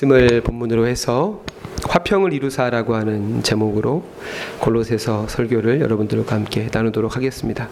말씀을 0.00 0.42
본문으로 0.42 0.86
해서 0.86 1.42
화평을 1.88 2.32
이루사라고 2.32 2.94
하는 2.94 3.42
제목으로 3.42 4.04
골로새서 4.60 5.26
설교를 5.26 5.80
여러분들과 5.80 6.36
함께 6.36 6.68
나누도록 6.72 7.16
하겠습니다. 7.16 7.68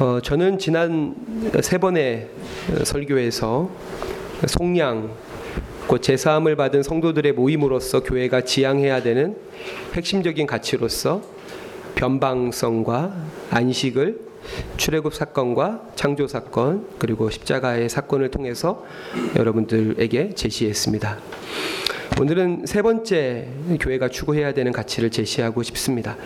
어, 0.00 0.18
저는 0.20 0.58
지난 0.58 1.14
세 1.62 1.78
번의 1.78 2.28
설교에서 2.82 3.70
속량 4.48 5.10
곧 5.86 6.02
제사함을 6.02 6.56
받은 6.56 6.82
성도들의 6.82 7.32
모임으로서 7.32 8.02
교회가 8.02 8.40
지향해야 8.40 9.02
되는 9.02 9.36
핵심적인 9.94 10.48
가치로서 10.48 11.22
변방성과 11.94 13.14
안식을 13.50 14.29
출애굽 14.76 15.14
사건과 15.14 15.82
창조 15.94 16.26
사건 16.26 16.86
그리고 16.98 17.30
십자가의 17.30 17.88
사건을 17.88 18.30
통해서 18.30 18.84
여러분들에게 19.36 20.34
제시했습니다. 20.34 21.18
오늘은 22.20 22.66
세 22.66 22.82
번째 22.82 23.48
교회가 23.80 24.08
추구해야 24.08 24.52
되는 24.52 24.72
가치를 24.72 25.10
제시하고 25.10 25.62
싶습니다. 25.62 26.16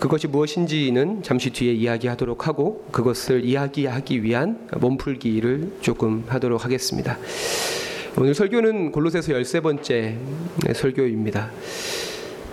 그것이 0.00 0.26
무엇인지는 0.26 1.22
잠시 1.22 1.50
뒤에 1.50 1.72
이야기하도록 1.72 2.46
하고 2.46 2.84
그것을 2.90 3.44
이야기하기 3.44 4.22
위한 4.22 4.68
몸풀기를 4.78 5.78
조금 5.80 6.24
하도록 6.26 6.64
하겠습니다. 6.64 7.18
오늘 8.18 8.34
설교는 8.34 8.92
골로새서 8.92 9.32
13번째 9.32 10.16
설교입니다. 10.74 11.50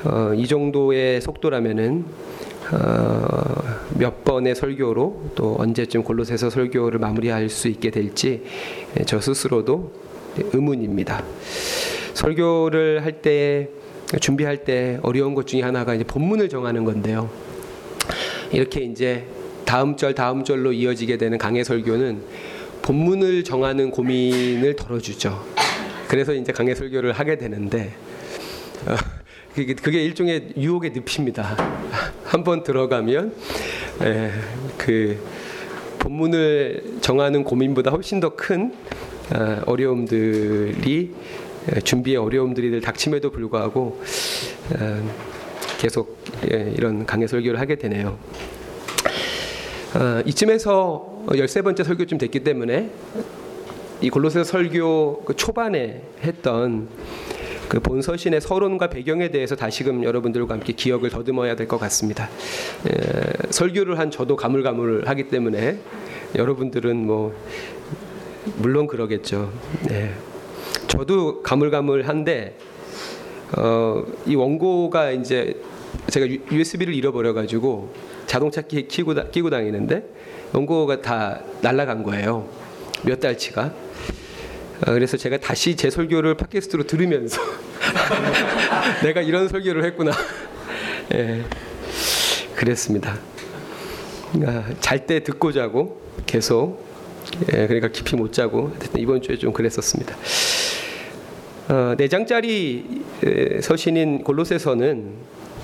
어, 0.06 0.34
이 0.36 0.46
정도의 0.46 1.22
속도라면은 1.22 2.06
어, 2.74 3.64
몇 3.92 4.24
번의 4.24 4.56
설교로 4.56 5.32
또 5.36 5.56
언제쯤 5.60 6.04
골로새서 6.04 6.50
설교를 6.50 7.00
마무리할 7.00 7.50
수 7.50 7.68
있게 7.68 7.92
될지 7.92 8.44
예, 9.00 9.04
저 9.04 9.22
스스로도 9.22 9.92
의문입니다. 10.54 11.24
설교를 12.14 13.06
할 13.06 13.22
때 13.22 13.70
준비할 14.20 14.64
때 14.64 15.00
어려운 15.02 15.34
것 15.34 15.48
중에 15.48 15.62
하나가 15.62 15.94
이제 15.96 16.04
본문을 16.04 16.50
정하는 16.50 16.84
건데요. 16.84 17.30
이렇게 18.52 18.82
이제 18.82 19.26
다음 19.66 19.96
절 19.96 20.14
다음 20.14 20.44
절로 20.44 20.72
이어지게 20.72 21.18
되는 21.18 21.38
강해 21.38 21.64
설교는 21.64 22.22
본문을 22.82 23.44
정하는 23.44 23.90
고민을 23.92 24.76
덜어주죠. 24.76 25.44
그래서 26.08 26.34
이제 26.34 26.52
강해 26.52 26.76
설교를 26.76 27.14
하게 27.14 27.38
되는데 27.38 27.94
어, 28.86 28.96
그게 29.56 30.04
일종의 30.04 30.54
유혹의 30.58 30.92
늪입니다. 30.94 31.73
한번 32.34 32.64
들어가면 32.64 33.32
예, 34.02 34.32
그 34.80 35.24
본문을 36.00 36.98
정하는 37.00 37.44
고민보다 37.44 37.92
훨씬 37.92 38.20
더큰 38.20 38.74
아, 39.36 39.62
어려움들이 39.68 41.14
예, 41.76 41.80
준비의 41.80 42.18
어려움들이 42.18 42.82
닥침에도 42.82 43.30
불구하고 43.30 44.02
아, 44.80 45.04
계속 45.78 46.18
예, 46.52 46.74
이런 46.76 47.06
강의 47.06 47.28
설교를 47.28 47.60
하게 47.60 47.76
되네요. 47.76 48.18
아, 49.94 50.24
이쯤에서 50.26 51.26
열세 51.38 51.62
번째 51.62 51.84
설교쯤 51.84 52.18
됐기 52.18 52.40
때문에 52.40 52.90
이 54.02 54.10
골로새 54.10 54.44
설교 54.44 55.22
그 55.24 55.36
초반에 55.36 56.02
했던 56.24 56.90
그 57.74 57.80
본서신의 57.80 58.40
서론과 58.40 58.92
배경에 58.92 59.32
대해서 59.32 59.56
다시금 59.56 60.04
여러분들과 60.04 60.54
함께 60.54 60.74
기억을 60.74 61.10
더듬어야 61.10 61.56
될 61.56 61.68
것 61.68 61.80
같습니다. 61.80 62.30
에, 62.86 63.50
설교를 63.50 63.98
한 63.98 64.12
저도 64.12 64.36
가물가물하기 64.36 65.30
때문에 65.30 65.80
여러분들은 66.36 66.96
뭐 67.08 67.34
물론 68.58 68.86
그러겠죠. 68.86 69.52
네. 69.88 70.14
저도 70.88 71.42
가물가물한데 71.42 72.58
어, 73.58 74.04
이 74.28 74.36
원고가 74.36 75.10
이제 75.10 75.60
제가 76.12 76.28
USB를 76.52 76.94
잃어버려 76.94 77.34
가지고 77.34 77.92
자동차 78.28 78.62
키 78.62 78.88
끼고, 78.88 79.16
끼고 79.32 79.50
다니는데 79.50 80.04
원고가 80.54 81.02
다 81.02 81.40
날라간 81.62 82.04
거예요. 82.04 82.48
몇 83.04 83.20
달치가. 83.20 83.74
어, 84.86 84.92
그래서 84.92 85.16
제가 85.16 85.38
다시 85.38 85.76
제 85.76 85.90
설교를 85.90 86.36
팟캐스트로 86.36 86.84
들으면서 86.84 87.42
내가 89.04 89.22
이런 89.22 89.48
설교를 89.48 89.86
했구나. 89.86 90.12
예, 91.14 91.44
그랬습니다. 92.56 93.18
아, 94.46 94.64
잘때 94.82 95.24
듣고 95.24 95.52
자고 95.52 96.02
계속 96.26 96.84
예, 97.54 97.68
그러니까 97.68 97.88
깊이 97.90 98.16
못 98.16 98.34
자고 98.34 98.72
이번 98.98 99.22
주에 99.22 99.38
좀 99.38 99.54
그랬었습니다. 99.54 100.16
어, 101.70 101.96
네 101.98 102.10
장짜리 102.10 103.04
서신인 103.62 104.24
골로새서는 104.24 105.14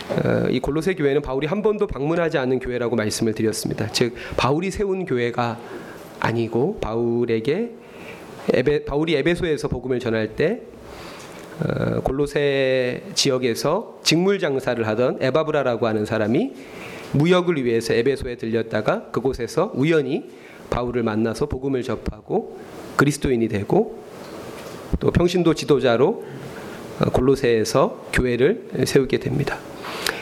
어, 0.10 0.48
이 0.50 0.60
골로새 0.62 0.94
교회는 0.94 1.22
바울이 1.22 1.46
한 1.46 1.62
번도 1.62 1.88
방문하지 1.88 2.38
않은 2.38 2.60
교회라고 2.60 2.96
말씀을 2.96 3.34
드렸습니다. 3.34 3.88
즉 3.92 4.16
바울이 4.38 4.72
세운 4.72 5.06
교회가 5.06 5.60
아니고 6.22 6.80
바울에게 6.80 7.80
에베, 8.54 8.86
바울이 8.86 9.16
에베소에서 9.16 9.68
복음을 9.68 10.00
전할 10.00 10.36
때 10.36 10.62
어, 11.62 12.00
골로새 12.02 13.04
지역에서 13.16 14.00
직물 14.04 14.40
장사를 14.40 14.86
하던 14.88 15.18
에바브라라고 15.22 15.88
하는 15.88 16.06
사람이 16.06 16.54
무역을 17.12 17.64
위해서 17.64 17.94
에베소에 17.94 18.36
들렸다가 18.36 19.12
그곳에서 19.12 19.72
우연히 19.76 20.30
바울을 20.70 21.04
만나서 21.04 21.48
복음을 21.48 21.84
접하고 21.84 22.58
그리스도인이 22.96 23.48
되고 23.48 24.00
또 25.00 25.12
평신도 25.12 25.54
지도자로 25.54 26.24
어, 27.02 27.10
골로새에서 27.12 28.10
교회를 28.14 28.86
세우게 28.86 29.20
됩니다. 29.20 29.58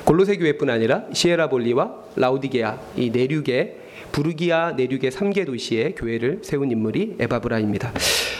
골로새 0.05 0.37
교회뿐 0.37 0.69
아니라 0.69 1.03
시에라 1.11 1.49
볼리와 1.49 1.93
라우디게아 2.15 2.79
이 2.95 3.09
내륙의 3.09 3.86
부르기아 4.11 4.73
내륙의 4.73 5.11
3개 5.11 5.45
도시에 5.45 5.91
교회를 5.91 6.39
세운 6.43 6.71
인물이 6.71 7.17
에바브라입니다. 7.19 7.93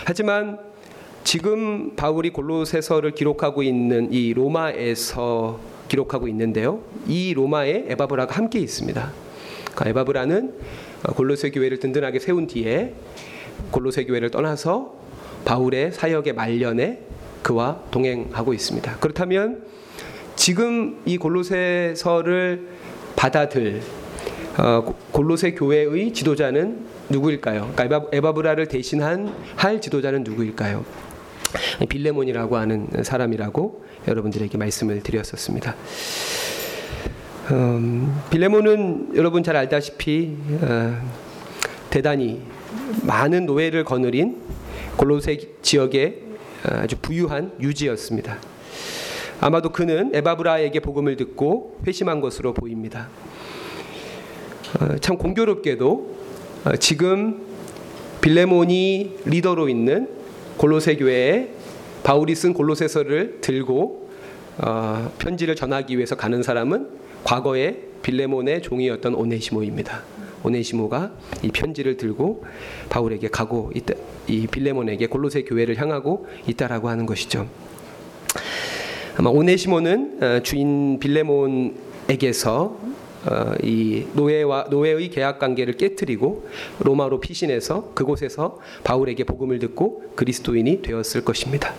하지만 0.06 0.60
지금 1.24 1.96
바울이 1.96 2.30
골로새서를 2.30 3.12
기록하고 3.12 3.62
있는 3.62 4.12
이 4.14 4.34
로마에서 4.34 5.60
기록하고 5.88 6.28
있는데요. 6.30 6.82
이 7.08 7.34
로마에 7.34 7.86
에바브라가 7.90 8.36
함께 8.36 8.60
있습니다. 8.60 9.12
그러니까 9.76 9.90
에바브라는 9.90 10.54
골로새 11.16 11.52
교회를 11.52 11.80
든든하게 11.80 12.20
세운 12.20 12.48
뒤에 12.48 12.94
골로새 13.72 14.06
교회를 14.06 14.32
떠나서 14.32 14.96
바울의 15.46 15.92
사역의 15.92 16.34
말년에 16.34 17.02
그와 17.42 17.82
동행하고 17.92 18.54
있습니다. 18.54 18.98
그렇다면 18.98 19.64
지금 20.36 21.02
이 21.06 21.18
골로새서를 21.18 22.68
받아들 23.16 23.82
어, 24.58 24.96
골로새 25.12 25.52
교회의 25.52 26.14
지도자는 26.14 26.86
누구일까요? 27.10 27.72
그러니까 27.76 28.08
에바브라를 28.12 28.68
대신한 28.68 29.34
할 29.56 29.80
지도자는 29.80 30.24
누구일까요? 30.24 30.84
빌레몬이라고 31.88 32.58
하는 32.58 32.88
사람이라고 33.04 33.86
여러분들에게 34.08 34.58
말씀을 34.58 35.04
드렸었습니다. 35.04 35.76
음, 37.52 38.20
빌레몬은 38.32 39.16
여러분 39.16 39.44
잘 39.44 39.56
알다시피 39.56 40.36
어, 40.62 41.02
대단히 41.92 42.42
많은 43.04 43.46
노예를 43.46 43.84
거느린 43.84 44.42
골로새 44.98 45.38
지역의 45.62 46.24
아주 46.64 46.98
부유한 47.00 47.54
유지였습니다. 47.62 48.40
아마도 49.40 49.72
그는 49.72 50.10
에바브라에게 50.16 50.80
복음을 50.80 51.16
듣고 51.16 51.80
회심한 51.86 52.22
것으로 52.22 52.54
보입니다. 52.54 53.08
어, 54.76 54.98
참 55.00 55.18
공교롭게도 55.18 56.16
어, 56.66 56.76
지금 56.76 57.42
빌레몬이 58.22 59.18
리더로 59.26 59.70
있는 59.70 60.10
골로새 60.58 60.98
교회에 60.98 61.50
바울이 62.04 62.36
쓴 62.36 62.54
골로새서를 62.54 63.40
들고 63.42 64.10
어, 64.58 65.12
편지를 65.20 65.56
전하기 65.56 65.96
위해서 65.96 66.16
가는 66.16 66.44
사람은 66.44 66.90
과거에 67.24 67.78
빌레몬의 68.02 68.62
종이었던 68.62 69.16
오네시모입니다. 69.16 70.04
오네시모가 70.44 71.14
이 71.44 71.50
편지를 71.50 71.98
들고 71.98 72.44
바울에게 72.90 73.30
가고 73.30 73.72
있다, 73.74 73.96
이 74.28 74.48
빌레몬에게 74.48 75.08
골로새 75.08 75.44
교회를 75.44 75.78
향하고 75.78 76.28
있다라고 76.48 76.90
하는 76.90 77.06
것이죠. 77.06 77.48
아마 79.18 79.30
오네시모는 79.30 80.44
주인 80.44 81.00
빌레몬에게서 81.00 82.62
어, 82.64 82.87
이 83.64 84.06
노예와 84.14 84.68
노예의 84.70 85.10
계약 85.10 85.40
관계를 85.40 85.74
깨뜨리고 85.76 86.48
로마로 86.80 87.20
피신해서 87.20 87.92
그곳에서 87.94 88.60
바울에게 88.84 89.24
복음을 89.24 89.60
듣고 89.60 90.04
그리스도인이 90.16 90.82
되었을 90.82 91.24
것입니다. 91.26 91.74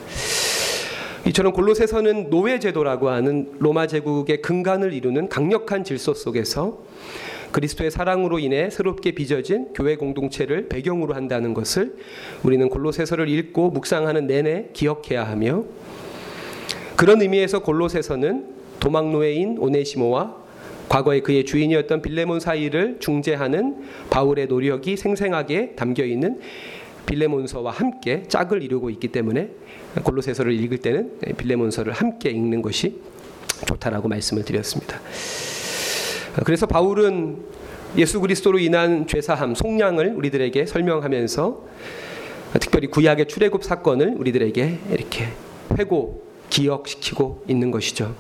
이처럼 1.26 1.52
골로새서는 1.52 2.31
노예 2.31 2.58
제도라고 2.58 3.11
하는 3.11 3.52
로마 3.58 3.87
제국의 3.87 4.40
근간을 4.40 4.93
이루는 4.93 5.29
강력한 5.29 5.85
질서 5.85 6.14
속에서 6.14 6.79
그리스도의 7.52 7.91
사랑으로 7.91 8.38
인해 8.38 8.70
새롭게 8.70 9.12
빚어진 9.12 9.69
교회 9.75 9.96
공동체를 9.96 10.69
배경으로 10.69 11.14
한다는 11.14 11.55
것을 11.55 11.96
우리는 12.43 12.69
골로새서를 12.69 13.29
읽고 13.29 13.70
묵상하는 13.70 14.26
내내 14.26 14.69
기억해야 14.73 15.25
하며 15.25 15.64
그런 16.96 17.23
의미에서 17.23 17.61
골로새서는 17.61 18.55
도망노예인 18.81 19.58
오네시모와 19.58 20.48
과거에 20.88 21.20
그의 21.20 21.44
주인이었던 21.44 22.02
빌레몬 22.02 22.40
사이를 22.40 22.96
중재하는 23.00 23.85
바울의 24.11 24.46
노력이 24.46 24.96
생생하게 24.96 25.75
담겨 25.76 26.05
있는 26.05 26.40
빌레몬서와 27.06 27.73
함께 27.73 28.25
짝을 28.29 28.62
이루고 28.62 28.90
있기 28.90 29.08
때문에 29.08 29.50
골로새서를 30.02 30.52
읽을 30.52 30.79
때는 30.79 31.19
빌레몬서를 31.37 31.93
함께 31.93 32.31
읽는 32.31 32.62
것이 32.62 33.00
좋다라고 33.67 34.08
말씀을 34.08 34.44
드렸습니다. 34.44 35.00
그래서 36.44 36.67
바울은 36.67 37.38
예수 37.96 38.20
그리스도로 38.20 38.58
인한 38.58 39.06
죄사함, 39.06 39.55
속량을 39.55 40.14
우리들에게 40.14 40.67
설명하면서 40.67 41.69
특별히 42.61 42.88
구약의 42.88 43.26
출애굽 43.26 43.64
사건을 43.64 44.14
우리들에게 44.17 44.79
이렇게 44.93 45.29
회고 45.79 46.28
기억시키고 46.58 47.44
있는 47.46 47.70
것이죠. 47.70 48.16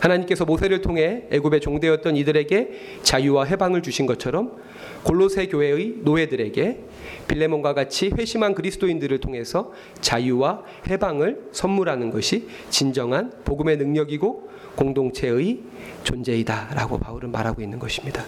하나님께서 0.00 0.46
모세를 0.46 0.80
통해 0.80 1.24
애굽의 1.30 1.60
종되었던 1.60 2.16
이들에게 2.16 2.70
자유와 3.02 3.44
해방을 3.44 3.82
주신 3.82 4.06
것처럼 4.06 4.56
골로새 5.02 5.48
교회의 5.48 5.96
노예들에게 5.98 6.78
빌레몬과 7.28 7.74
같이 7.74 8.10
회심한 8.16 8.54
그리스도인들을 8.54 9.18
통해서 9.18 9.72
자유와 10.00 10.62
해방을 10.88 11.48
선물하는 11.52 12.10
것이 12.10 12.48
진정한 12.70 13.32
복음의 13.44 13.76
능력이고 13.76 14.50
공동체의 14.76 15.60
존재이다라고 16.04 16.98
바울은 16.98 17.30
말하고 17.30 17.60
있는 17.60 17.78
것입니다. 17.78 18.24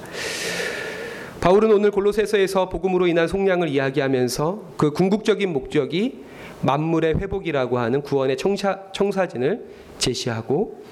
바울은 1.40 1.72
오늘 1.72 1.90
골로새서에서 1.90 2.69
복음으로 2.69 3.06
인한 3.06 3.28
속량을 3.28 3.69
이야기하면서 3.69 4.75
그 4.76 4.93
궁극적인 4.93 5.52
목적이 5.52 6.25
만물의 6.64 7.16
회복이라고 7.16 7.78
하는 7.78 8.02
구원의 8.02 8.37
청사, 8.37 8.90
청사진을 8.93 9.64
제시하고 9.99 10.82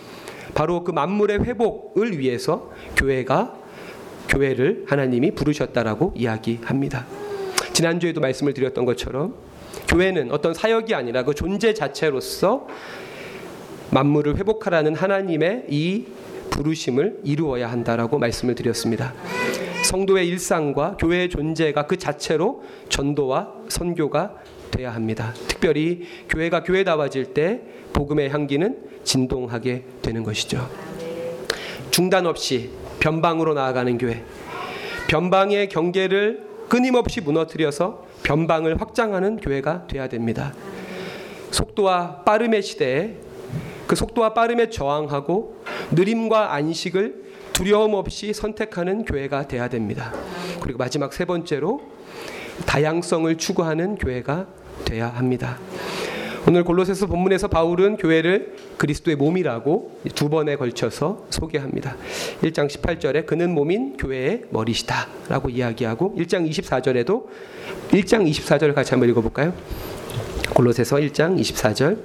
바로 0.54 0.84
그 0.84 0.92
만물의 0.92 1.44
회복을 1.44 2.18
위해서 2.18 2.70
교회가 2.96 3.54
교회를 4.28 4.84
하나님이 4.86 5.32
부르셨다라고 5.32 6.12
이야기합니다. 6.16 7.06
지난주에도 7.72 8.20
말씀을 8.20 8.54
드렸던 8.54 8.84
것처럼 8.84 9.34
교회는 9.88 10.30
어떤 10.30 10.54
사역이 10.54 10.94
아니라 10.94 11.24
그 11.24 11.34
존재 11.34 11.74
자체로서 11.74 12.66
만물을 13.90 14.36
회복하라는 14.36 14.94
하나님의 14.94 15.66
이 15.68 16.06
부르심을 16.50 17.20
이루어야 17.24 17.70
한다라고 17.70 18.18
말씀을 18.18 18.54
드렸습니다. 18.54 19.14
성도의 19.84 20.28
일상과 20.28 20.96
교회의 20.98 21.28
존재가 21.28 21.86
그 21.86 21.98
자체로 21.98 22.62
전도와 22.88 23.52
선교가 23.68 24.36
돼야 24.72 24.92
합니다. 24.92 25.32
특별히 25.46 26.02
교회가 26.28 26.64
교회다워질 26.64 27.34
때 27.34 27.60
복음의 27.92 28.30
향기는 28.30 28.90
진동하게 29.04 29.84
되는 30.02 30.24
것이죠. 30.24 30.68
중단 31.92 32.26
없이 32.26 32.70
변방으로 32.98 33.54
나아가는 33.54 33.96
교회. 33.98 34.24
변방의 35.08 35.68
경계를 35.68 36.46
끊임없이 36.68 37.20
무너뜨려서 37.20 38.06
변방을 38.22 38.80
확장하는 38.80 39.36
교회가 39.36 39.86
돼야 39.86 40.08
됩니다. 40.08 40.54
속도와 41.50 42.22
빠름의 42.24 42.62
시대에 42.62 43.16
그 43.86 43.94
속도와 43.94 44.32
빠름에 44.32 44.70
저항하고 44.70 45.62
느림과 45.90 46.54
안식을 46.54 47.22
두려움 47.52 47.92
없이 47.92 48.32
선택하는 48.32 49.04
교회가 49.04 49.48
돼야 49.48 49.68
됩니다. 49.68 50.12
그리고 50.62 50.78
마지막 50.78 51.12
세 51.12 51.26
번째로 51.26 51.82
다양성을 52.64 53.36
추구하는 53.36 53.96
교회가 53.96 54.46
돼야 54.84 55.08
합니다. 55.08 55.58
오늘 56.46 56.64
골로새서 56.64 57.06
본문에서 57.06 57.46
바울은 57.46 57.96
교회를 57.96 58.56
그리스도의 58.76 59.16
몸이라고 59.16 60.00
두 60.16 60.28
번에 60.28 60.56
걸쳐서 60.56 61.26
소개합니다. 61.30 61.96
1장 62.42 62.68
18절에 62.68 63.26
그는 63.26 63.54
몸인 63.54 63.96
교회의 63.96 64.42
머리시다라고 64.50 65.50
이야기하고 65.50 66.16
1장 66.18 66.50
24절에도 66.50 67.26
1장 67.90 68.28
24절 68.28 68.74
같이 68.74 68.90
한번 68.90 69.08
읽어 69.10 69.20
볼까요? 69.20 69.54
골로새서 70.54 70.96
1장 70.96 71.38
24절 71.40 71.98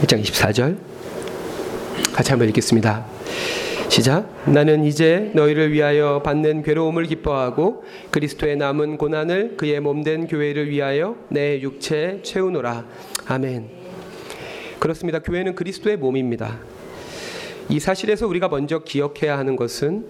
1장 0.00 0.22
24절 0.22 0.90
같이 2.20 2.32
한번 2.32 2.48
읽겠습니다. 2.48 3.06
시작. 3.88 4.28
나는 4.44 4.84
이제 4.84 5.30
너희를 5.34 5.72
위하여 5.72 6.20
받는 6.22 6.62
괴로움을 6.62 7.06
기뻐하고 7.06 7.82
그리스도의 8.10 8.58
남은 8.58 8.98
고난을 8.98 9.56
그의 9.56 9.80
몸된 9.80 10.26
교회를 10.26 10.68
위하여 10.68 11.16
내 11.30 11.62
육체에 11.62 12.20
채우노라. 12.22 12.84
아멘. 13.24 13.70
그렇습니다. 14.78 15.20
교회는 15.20 15.54
그리스도의 15.54 15.96
몸입니다. 15.96 16.58
이 17.70 17.80
사실에서 17.80 18.26
우리가 18.26 18.48
먼저 18.48 18.80
기억해야 18.80 19.38
하는 19.38 19.56
것은 19.56 20.04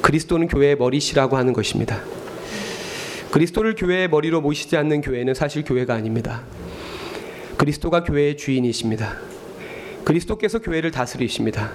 그리스도는 0.00 0.48
교회의 0.48 0.74
머리시라고 0.74 1.36
하는 1.36 1.52
것입니다. 1.52 2.00
그리스도를 3.30 3.76
교회의 3.76 4.08
머리로 4.08 4.40
모시지 4.40 4.76
않는 4.76 5.00
교회는 5.02 5.34
사실 5.34 5.62
교회가 5.62 5.94
아닙니다. 5.94 6.42
그리스도가 7.56 8.02
교회의 8.02 8.36
주인이십니다. 8.36 9.31
그리스도께서 10.04 10.58
교회를 10.60 10.90
다스리십니다. 10.90 11.72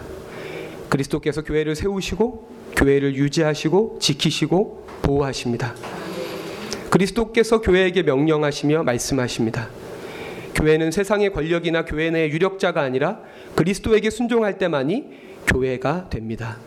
그리스도께서 0.90 1.44
교회를 1.44 1.76
세우시고 1.76 2.48
교회를 2.76 3.16
유지하시고 3.16 3.98
지키시고 4.00 4.88
보호하십니다. 5.02 5.76
그리스도께서 6.90 7.62
교회에게 7.62 8.04
명령하시며 8.04 8.84
말씀하십니다. 8.84 9.70
교회는 10.56 10.92
세상의 10.92 11.34
권력이나 11.34 11.86
교회 11.86 12.10
내 12.10 12.30
유력자가 12.30 12.82
아니라 12.82 13.20
그리스도에게 13.56 14.10
순종할 14.10 14.58
때만이 14.58 15.06
교회가 15.48 16.10
됩니다. 16.10 16.58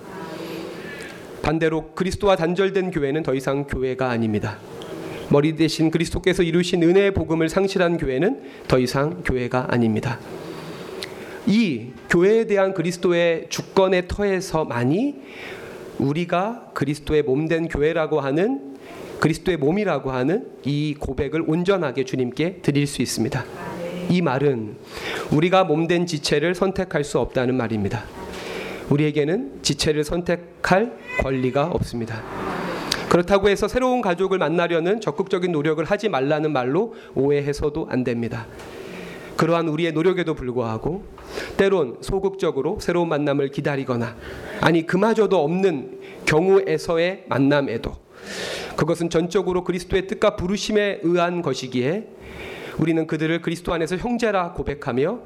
반대로 1.42 1.92
그리스도와 1.94 2.36
단절된 2.36 2.90
교회는 2.90 3.22
더 3.22 3.34
이상 3.34 3.64
교회가 3.64 4.10
아닙니다. 4.10 4.58
머리 5.30 5.56
대신 5.56 5.90
그리스도께서 5.90 6.42
이루신 6.42 6.82
은혜의 6.82 7.14
복음을 7.14 7.48
상실한 7.48 7.96
교회는 7.98 8.42
더 8.68 8.78
이상 8.78 9.22
교회가 9.24 9.66
아닙니다. 9.70 10.18
이 11.46 11.88
교회에 12.08 12.46
대한 12.46 12.74
그리스도의 12.74 13.46
주권의 13.48 14.08
터에서만이 14.08 15.16
우리가 15.98 16.70
그리스도의 16.74 17.22
몸된 17.22 17.68
교회라고 17.68 18.20
하는 18.20 18.76
그리스도의 19.20 19.58
몸이라고 19.58 20.10
하는 20.10 20.46
이 20.64 20.94
고백을 20.98 21.44
온전하게 21.46 22.04
주님께 22.04 22.60
드릴 22.62 22.86
수 22.86 23.02
있습니다. 23.02 23.44
이 24.08 24.22
말은 24.22 24.76
우리가 25.30 25.64
몸된 25.64 26.06
지체를 26.06 26.54
선택할 26.54 27.04
수 27.04 27.18
없다는 27.18 27.54
말입니다. 27.54 28.04
우리에게는 28.88 29.60
지체를 29.62 30.04
선택할 30.04 30.96
권리가 31.22 31.66
없습니다. 31.66 32.22
그렇다고 33.08 33.48
해서 33.48 33.68
새로운 33.68 34.00
가족을 34.00 34.38
만나려는 34.38 35.00
적극적인 35.00 35.52
노력을 35.52 35.84
하지 35.84 36.08
말라는 36.08 36.52
말로 36.52 36.94
오해해서도 37.14 37.88
안 37.90 38.04
됩니다. 38.04 38.46
그러한 39.40 39.68
우리의 39.68 39.92
노력에도 39.92 40.34
불구하고 40.34 41.02
때론 41.56 41.96
소극적으로 42.02 42.76
새로운 42.78 43.08
만남을 43.08 43.48
기다리거나 43.48 44.14
아니 44.60 44.84
그마저도 44.84 45.42
없는 45.42 45.98
경우에서의 46.26 47.24
만남에도 47.26 47.96
그것은 48.76 49.08
전적으로 49.08 49.64
그리스도의 49.64 50.08
뜻과 50.08 50.36
부르심에 50.36 51.00
의한 51.04 51.40
것이기에 51.40 52.06
우리는 52.76 53.06
그들을 53.06 53.40
그리스도 53.40 53.72
안에서 53.72 53.96
형제라 53.96 54.52
고백하며 54.52 55.20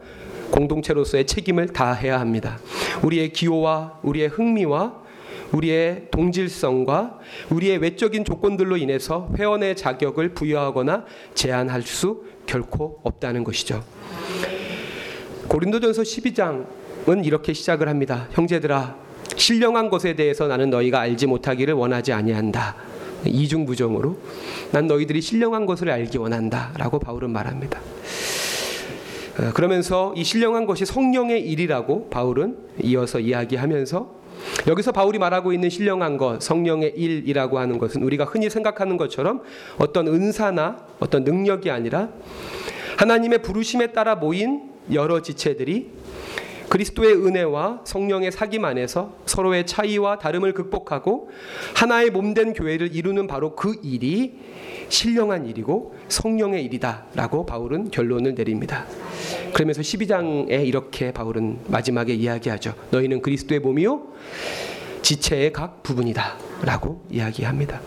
공동체로서의 0.53 1.27
책임을 1.27 1.71
다해야 1.71 2.21
합니다. 2.21 2.61
우리의 3.03 3.33
기호와 3.33 3.99
우리의 4.05 4.29
흥미와 4.29 5.03
우리의 5.51 6.07
동질성과 6.13 7.19
우리의 7.51 7.79
외적인 7.79 8.25
조건들로 8.25 8.77
인해서 8.77 9.29
회원의 9.37 9.75
자격을 9.75 10.35
부여하거나 10.35 11.05
제한할 11.35 11.83
수 11.83 12.25
결코 12.47 13.01
없다는 13.03 13.43
것이죠. 13.45 13.83
고린도전서 15.49 16.03
12장은 16.03 17.25
이렇게 17.25 17.53
시작을 17.53 17.89
합니다. 17.89 18.29
형제들아 18.33 18.97
신령한 19.37 19.91
것에 19.91 20.15
대해서 20.15 20.47
나는 20.47 20.71
너희가 20.71 21.01
알지 21.01 21.27
못하기를 21.27 21.75
원하지 21.75 22.13
아니한다. 22.13 22.77
이중부정으로 23.27 24.19
난 24.73 24.87
너희들이 24.87 25.21
신령한 25.21 25.67
것을 25.67 25.91
알기 25.91 26.19
원한다라고 26.19 26.99
바울은 26.99 27.31
말합니다. 27.31 27.81
어, 29.39 29.53
그러면서 29.53 30.13
이 30.17 30.23
신령한 30.23 30.67
것이 30.67 30.85
성령의 30.85 31.41
일이라고 31.49 32.09
바울은 32.11 32.57
이어서 32.83 33.19
이야기하면서 33.19 34.25
여기서 34.67 34.93
바울이 34.93 35.19
말하고 35.19 35.53
있는 35.53 35.71
신령한 35.71 36.19
것, 36.19 36.43
성령의 36.43 36.95
일이라고 36.97 37.59
하는 37.59 37.79
것은 37.79 38.03
우리가 38.03 38.25
흔히 38.25 38.51
생각하는 38.51 38.97
것처럼 38.97 39.43
어떤 39.79 40.07
은사나 40.07 40.87
어떤 41.01 41.25
능력이 41.25 41.71
아니라 41.71 42.11
하나님의 42.99 43.43
부르심에 43.43 43.89
따라 43.89 44.15
모인 44.15 44.74
여러 44.93 45.23
지체들이 45.23 45.91
그리스도의 46.69 47.15
은혜와 47.15 47.83
성령의 47.85 48.31
사귐 48.33 48.65
안에서 48.65 49.17
서로의 49.27 49.67
차이와 49.67 50.19
다름을 50.19 50.55
극복하고 50.55 51.31
하나의 51.75 52.11
몸된 52.11 52.53
교회를 52.53 52.95
이루는 52.95 53.27
바로 53.27 53.55
그 53.55 53.77
일이 53.83 54.35
신령한 54.89 55.47
일이고 55.47 55.95
성령의 56.09 56.65
일이다라고 56.65 57.47
바울은 57.47 57.91
결론을 57.91 58.35
내립니다. 58.35 58.87
그러면서 59.53 59.83
12장에 59.83 60.67
이렇게 60.67 61.13
바울은 61.13 61.61
마지막에 61.69 62.13
이야기하죠. 62.13 62.75
너희는 62.91 63.23
그리스도의 63.23 63.61
몸이요 63.61 64.09
지체의 65.03 65.53
각 65.53 65.83
부분이다라고 65.83 67.05
이야기합니다. 67.11 67.81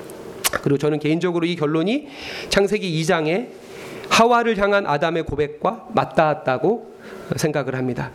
그리고 0.63 0.77
저는 0.77 0.99
개인적으로 0.99 1.45
이 1.45 1.55
결론이 1.55 2.07
창세기 2.49 3.01
2장에 3.01 3.66
하와를 4.17 4.57
향한 4.57 4.87
아담의 4.87 5.23
고백과 5.23 5.89
맞닿았다고 5.93 6.95
생각을 7.35 7.75
합니다. 7.75 8.11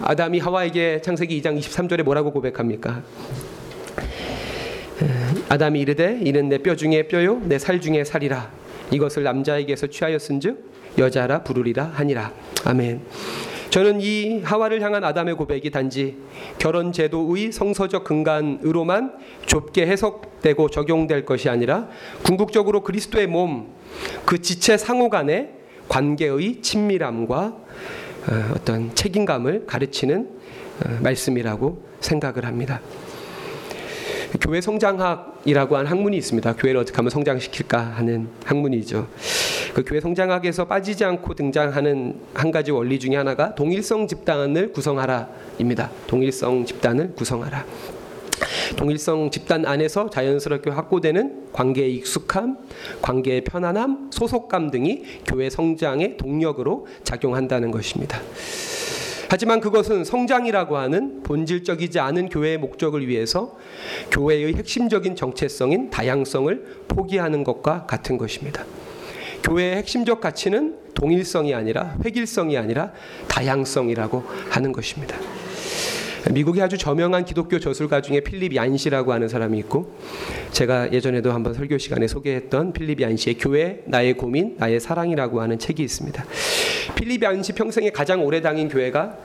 아담이 0.00 0.38
하와에게 0.38 1.02
창세기 1.02 1.40
2장 1.42 1.58
23절에 1.58 2.02
뭐라고 2.02 2.32
고백합니까? 2.32 3.02
아담이 5.50 5.80
이르되 5.80 6.18
이는 6.22 6.48
내 6.48 6.56
뼈 6.58 6.76
중에 6.76 7.08
뼈요 7.08 7.40
내 7.44 7.58
살 7.58 7.78
중에 7.80 8.04
살이라 8.04 8.50
이것을 8.90 9.22
남자에게서 9.24 9.88
취하였은즉 9.88 10.72
여자라 10.98 11.42
부르리라 11.42 11.84
하니라 11.94 12.32
아멘. 12.64 13.02
저는 13.74 14.00
이 14.00 14.40
하와를 14.44 14.82
향한 14.82 15.02
아담의 15.02 15.34
고백이 15.34 15.72
단지 15.72 16.16
결혼 16.60 16.92
제도의 16.92 17.50
성서적 17.50 18.04
근간으로만 18.04 19.14
좁게 19.46 19.88
해석되고 19.88 20.70
적용될 20.70 21.24
것이 21.24 21.48
아니라 21.48 21.88
궁극적으로 22.22 22.84
그리스도의 22.84 23.26
몸 23.26 23.74
그 24.24 24.40
지체 24.40 24.76
상호 24.76 25.08
간의 25.08 25.50
관계의 25.88 26.62
친밀함과 26.62 27.56
어, 28.26 28.52
어떤 28.54 28.94
책임감을 28.94 29.66
가르치는 29.66 30.30
어, 30.84 30.98
말씀이라고 31.02 31.82
생각을 32.00 32.46
합니다. 32.46 32.80
교회 34.40 34.60
성장학이라고 34.60 35.76
하는 35.76 35.90
학문이 35.90 36.16
있습니다. 36.16 36.56
교회를 36.56 36.80
어떻게 36.80 36.96
하면 36.96 37.10
성장시킬까 37.10 37.78
하는 37.78 38.28
학문이죠. 38.44 39.06
그 39.74 39.82
교회 39.84 40.00
성장학에서 40.00 40.66
빠지지 40.66 41.04
않고 41.04 41.34
등장하는 41.34 42.20
한 42.32 42.52
가지 42.52 42.70
원리 42.70 43.00
중에 43.00 43.16
하나가 43.16 43.56
동일성 43.56 44.06
집단을 44.06 44.72
구성하라입니다. 44.72 45.90
동일성 46.06 46.64
집단을 46.64 47.14
구성하라. 47.16 47.66
동일성 48.76 49.32
집단 49.32 49.66
안에서 49.66 50.08
자연스럽게 50.10 50.70
확고되는 50.70 51.52
관계의 51.52 51.96
익숙함, 51.96 52.56
관계의 53.02 53.42
편안함, 53.42 54.10
소속감 54.12 54.70
등이 54.70 55.02
교회 55.26 55.50
성장의 55.50 56.18
동력으로 56.18 56.86
작용한다는 57.02 57.72
것입니다. 57.72 58.20
하지만 59.28 59.60
그것은 59.60 60.04
성장이라고 60.04 60.76
하는 60.76 61.24
본질적이지 61.24 61.98
않은 61.98 62.28
교회의 62.28 62.58
목적을 62.58 63.08
위해서 63.08 63.56
교회의 64.12 64.54
핵심적인 64.54 65.16
정체성인 65.16 65.90
다양성을 65.90 66.84
포기하는 66.86 67.42
것과 67.42 67.86
같은 67.86 68.18
것입니다. 68.18 68.64
교회의 69.44 69.76
핵심적 69.76 70.20
가치는 70.20 70.78
동일성이 70.94 71.54
아니라 71.54 71.96
획일성이 72.04 72.56
아니라 72.56 72.92
다양성이라고 73.28 74.24
하는 74.50 74.72
것입니다. 74.72 75.18
미국의 76.30 76.62
아주 76.62 76.78
저명한 76.78 77.26
기독교 77.26 77.58
저술가 77.58 78.00
중에 78.00 78.20
필립 78.20 78.54
얀시라고 78.54 79.12
하는 79.12 79.28
사람이 79.28 79.58
있고 79.58 79.94
제가 80.52 80.90
예전에도 80.92 81.32
한번 81.32 81.52
설교 81.52 81.76
시간에 81.76 82.08
소개했던 82.08 82.72
필립 82.72 83.02
얀시의 83.02 83.36
교회 83.38 83.82
나의 83.84 84.14
고민 84.16 84.56
나의 84.56 84.80
사랑이라고 84.80 85.42
하는 85.42 85.58
책이 85.58 85.82
있습니다. 85.82 86.24
필립 86.94 87.22
얀시 87.22 87.52
평생에 87.52 87.90
가장 87.90 88.24
오래 88.24 88.40
다닌 88.40 88.70
교회가 88.70 89.18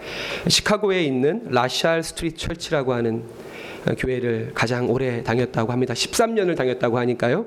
시카고에 0.49 1.01
있는 1.03 1.47
LaSalle 1.49 2.03
Street 2.03 2.37
Church라고 2.37 2.93
하는 2.93 3.23
교회를 3.95 4.51
가장 4.53 4.89
오래 4.89 5.23
다녔다고 5.23 5.71
합니다. 5.71 5.93
13년을 5.93 6.55
다녔다고 6.55 6.97
하니까요. 6.99 7.45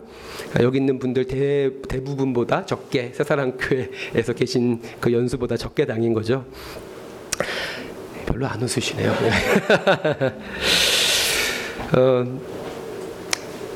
여기 0.61 0.78
있는 0.78 0.99
분들 0.99 1.26
대, 1.26 1.70
대부분보다 1.88 2.66
적게 2.66 3.12
새사랑 3.14 3.58
교회에서 3.58 4.32
계신 4.32 4.80
그 5.00 5.12
연수보다 5.12 5.56
적게 5.56 5.87
다닌 5.87 6.12
거죠. 6.12 6.44
별로 8.26 8.46
안 8.46 8.61
웃으시네요. 8.62 9.12
어, 11.96 12.40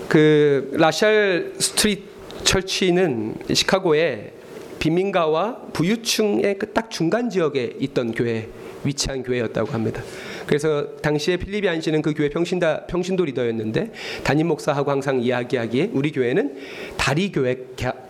그 0.09 0.71
LaSalle 0.75 1.55
Street 1.59 2.03
Church는 2.45 3.35
시카고의 3.53 4.33
빈민가와 4.79 5.63
부유층의 5.73 6.59
그 6.59 6.67
딱 6.77 6.91
중간 6.91 7.31
지역에 7.31 7.73
있던 7.81 8.13
교회 8.13 8.49
위치한 8.85 9.23
교회였다고 9.23 9.73
합니다. 9.73 10.03
그래서 10.47 10.97
당시에 11.03 11.37
필립 11.37 11.69
얀시는 11.69 12.03
그 12.03 12.15
교회 12.15 12.29
평신다 12.29 12.87
평신도 12.87 13.25
리더였는데 13.25 13.93
담임 14.23 14.49
목사하고 14.49 14.91
항상 14.91 15.21
이야기하기에 15.21 15.91
우리 15.93 16.13
교회는 16.13 16.57
다리 16.97 17.33
교회 17.33 17.57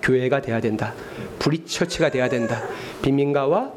교회가 0.02 0.42
돼야 0.42 0.60
된다. 0.60 0.94
브릿 1.38 1.66
처치가 1.66 2.10
돼야 2.10 2.28
된다. 2.28 2.62
빈민가와 3.02 3.72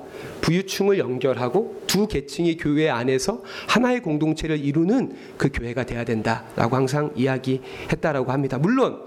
부유층을 0.49 0.97
연결하고 0.97 1.83
두 1.85 2.07
계층의 2.07 2.57
교회 2.57 2.89
안에서 2.89 3.43
하나의 3.67 4.01
공동체를 4.01 4.59
이루는 4.59 5.15
그 5.37 5.49
교회가 5.53 5.85
돼야 5.85 6.03
된다라고 6.03 6.75
항상 6.75 7.11
이야기했다라고 7.15 8.31
합니다. 8.31 8.57
물론 8.57 8.99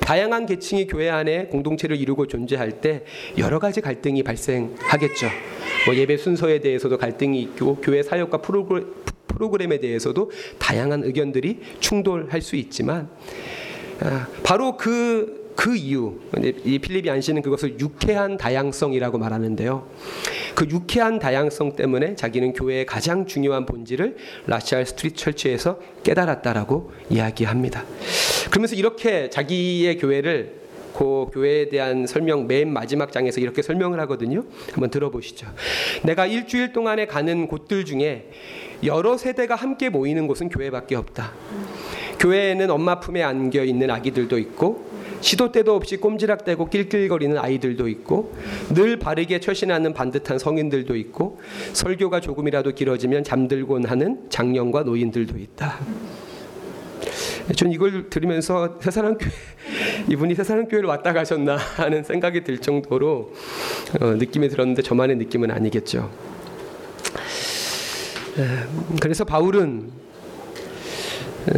다양한 0.00 0.46
계층의 0.46 0.88
교회 0.88 1.08
안에 1.08 1.46
공동체를 1.46 1.96
이루고 1.96 2.26
존재할 2.26 2.80
때 2.80 3.04
여러 3.38 3.60
가지 3.60 3.80
갈등이 3.80 4.24
발생하겠죠. 4.24 5.28
뭐 5.86 5.94
예배 5.94 6.16
순서에 6.16 6.58
대해서도 6.58 6.98
갈등이 6.98 7.40
있고 7.42 7.76
교회 7.76 8.02
사역과 8.02 8.38
프로그램, 8.38 8.92
프로그램에 9.28 9.78
대해서도 9.78 10.32
다양한 10.58 11.04
의견들이 11.04 11.60
충돌할 11.78 12.42
수 12.42 12.56
있지만 12.56 13.08
아, 14.00 14.26
바로 14.42 14.76
그그 14.76 15.76
이유, 15.76 16.18
이 16.64 16.80
필립 16.80 17.08
얀시는 17.08 17.42
그것을 17.42 17.78
유쾌한 17.78 18.36
다양성이라고 18.36 19.18
말하는데요. 19.18 19.86
그 20.58 20.66
유쾌한 20.70 21.20
다양성 21.20 21.76
때문에 21.76 22.16
자기는 22.16 22.52
교회의 22.52 22.84
가장 22.84 23.26
중요한 23.26 23.64
본질을 23.64 24.16
LaSalle 24.48 24.86
Street 24.86 25.14
Church에서 25.14 25.78
깨달았다라고 26.02 26.90
이야기합니다. 27.10 27.84
그러면서 28.50 28.74
이렇게 28.74 29.30
자기의 29.30 29.98
교회를 29.98 30.54
그 30.96 31.26
교회에 31.32 31.68
대한 31.68 32.08
설명 32.08 32.48
맨 32.48 32.72
마지막 32.72 33.12
장에서 33.12 33.40
이렇게 33.40 33.62
설명을 33.62 34.00
하거든요. 34.00 34.42
한번 34.72 34.90
들어보시죠. 34.90 35.46
내가 36.02 36.26
일주일 36.26 36.72
동안에 36.72 37.06
가는 37.06 37.46
곳들 37.46 37.84
중에 37.84 38.28
여러 38.82 39.16
세대가 39.16 39.54
함께 39.54 39.90
모이는 39.90 40.26
곳은 40.26 40.48
교회밖에 40.48 40.96
없다. 40.96 41.34
교회에는 42.18 42.68
엄마 42.68 42.98
품에 42.98 43.22
안겨 43.22 43.62
있는 43.62 43.92
아기들도 43.92 44.36
있고 44.38 44.87
시도 45.20 45.52
때도 45.52 45.74
없이 45.74 45.96
꼼지락대고 45.96 46.70
낄낄거리는 46.70 47.38
아이들도 47.38 47.88
있고 47.88 48.34
늘 48.70 48.98
바르게 48.98 49.40
처신하는 49.40 49.94
반듯한 49.94 50.38
성인들도 50.38 50.96
있고 50.96 51.40
설교가 51.72 52.20
조금이라도 52.20 52.72
길어지면 52.72 53.24
잠들곤 53.24 53.86
하는 53.86 54.26
장년과 54.30 54.84
노인들도 54.84 55.38
있다. 55.38 55.78
전 57.56 57.72
이걸 57.72 58.10
들으면서 58.10 58.78
새사랑 58.80 59.16
교회 59.18 59.30
이분이 60.08 60.34
새사랑 60.34 60.68
교회를 60.68 60.88
왔다 60.88 61.12
가셨나 61.12 61.56
하는 61.56 62.02
생각이 62.04 62.44
들 62.44 62.58
정도로 62.58 63.32
어, 64.00 64.04
느낌이 64.04 64.48
들었는데 64.48 64.82
저만의 64.82 65.16
느낌은 65.16 65.50
아니겠죠. 65.50 66.10
그래서 69.00 69.24
바울은 69.24 69.90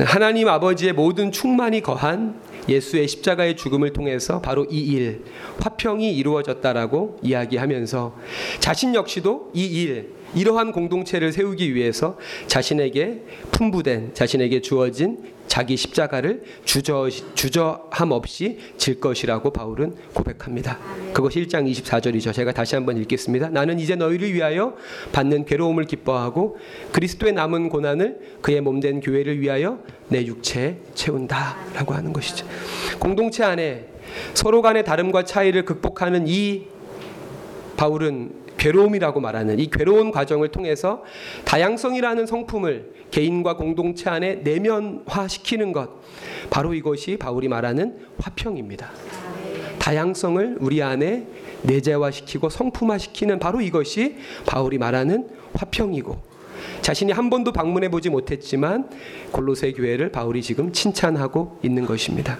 하나님 0.06 0.48
아버지의 0.48 0.92
모든 0.92 1.30
충만이 1.30 1.82
거한 1.82 2.40
예수의 2.70 3.08
십자가의 3.08 3.56
죽음을 3.56 3.92
통해서 3.92 4.40
바로 4.40 4.64
이 4.70 4.80
일, 4.80 5.24
화평이 5.60 6.14
이루어졌다라고 6.16 7.18
이야기하면서 7.22 8.16
자신 8.60 8.94
역시도 8.94 9.50
이 9.54 9.66
일, 9.66 10.19
이러한 10.34 10.72
공동체를 10.72 11.32
세우기 11.32 11.74
위해서 11.74 12.16
자신에게 12.46 13.22
품부된, 13.50 14.14
자신에게 14.14 14.60
주어진 14.60 15.18
자기 15.50 15.76
십자가를 15.76 16.42
주저, 16.64 17.08
주저함 17.34 18.12
없이 18.12 18.58
질 18.76 19.00
것이라고 19.00 19.50
바울은 19.50 19.96
고백합니다. 20.14 20.78
그것이 21.12 21.44
1장 21.44 21.68
24절이죠. 21.68 22.32
제가 22.32 22.52
다시 22.52 22.76
한번 22.76 22.96
읽겠습니다. 22.98 23.48
나는 23.48 23.80
이제 23.80 23.96
너희를 23.96 24.32
위하여 24.32 24.76
받는 25.10 25.46
괴로움을 25.46 25.86
기뻐하고 25.86 26.58
그리스도의 26.92 27.32
남은 27.32 27.68
고난을 27.68 28.38
그의 28.42 28.60
몸된 28.60 29.00
교회를 29.00 29.40
위하여 29.40 29.80
내 30.08 30.24
육체에 30.24 30.76
채운다라고 30.94 31.94
하는 31.94 32.12
것이죠. 32.12 32.46
공동체 33.00 33.42
안에 33.42 33.88
서로 34.34 34.62
간의 34.62 34.84
다름과 34.84 35.24
차이를 35.24 35.64
극복하는 35.64 36.28
이 36.28 36.66
바울은 37.76 38.30
괴로움이라고 38.60 39.20
말하는 39.20 39.58
이 39.58 39.70
괴로운 39.70 40.10
과정을 40.10 40.48
통해서 40.48 41.02
다양성이라는 41.46 42.26
성품을 42.26 42.92
개인과 43.10 43.56
공동체 43.56 44.10
안에 44.10 44.36
내면화시키는 44.36 45.72
것 45.72 45.88
바로 46.50 46.74
이것이 46.74 47.16
바울이 47.16 47.48
말하는 47.48 47.96
화평입니다. 48.18 48.90
다양성을 49.78 50.58
우리 50.60 50.82
안에 50.82 51.26
내재화시키고 51.62 52.50
성품화시키는 52.50 53.38
바로 53.38 53.62
이것이 53.62 54.16
바울이 54.44 54.76
말하는 54.76 55.28
화평이고 55.54 56.30
자신이 56.82 57.12
한 57.12 57.30
번도 57.30 57.52
방문해 57.52 57.90
보지 57.90 58.10
못했지만 58.10 58.90
골로새 59.32 59.72
교회를 59.72 60.12
바울이 60.12 60.42
지금 60.42 60.70
칭찬하고 60.70 61.60
있는 61.62 61.86
것입니다. 61.86 62.38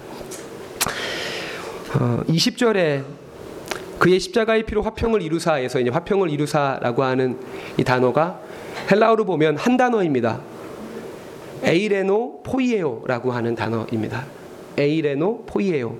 어, 1.99 2.23
20절에 2.27 3.20
그의 4.01 4.19
십자가의 4.19 4.63
피로 4.63 4.81
화평을 4.81 5.21
이루사에서 5.21 5.79
이제 5.79 5.91
화평을 5.91 6.31
이루사라고 6.31 7.03
하는 7.03 7.37
이 7.77 7.83
단어가 7.83 8.41
헬라어로 8.89 9.25
보면 9.25 9.57
한 9.57 9.77
단어입니다. 9.77 10.41
에이레노 11.63 12.41
포이에오라고 12.41 13.31
하는 13.31 13.53
단어입니다. 13.53 14.25
에이레노 14.75 15.43
포이에오. 15.45 15.99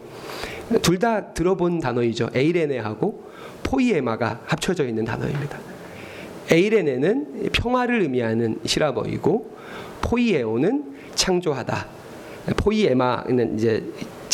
둘 0.82 0.98
다 0.98 1.32
들어본 1.34 1.80
단어이죠. 1.80 2.32
에이레네하고 2.34 3.24
포이에마가 3.62 4.42
합쳐져 4.48 4.88
있는 4.88 5.06
단어입니다. 5.06 5.60
에이레네는 6.50 7.52
평화를 7.54 8.02
의미하는 8.02 8.58
시라버이고 8.66 9.56
포이에오는 10.02 10.96
창조하다. 11.14 11.86
포이에마는 12.58 13.60
이제 13.60 13.84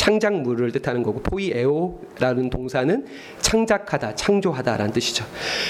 창작물을 0.08 0.72
뜻하는 0.72 1.04
거고 1.04 1.22
포이에오라는 1.22 2.50
동사는 2.50 3.06
창작하다, 3.42 4.16
창조하다라는 4.16 4.94
뜻이죠. 4.94 5.26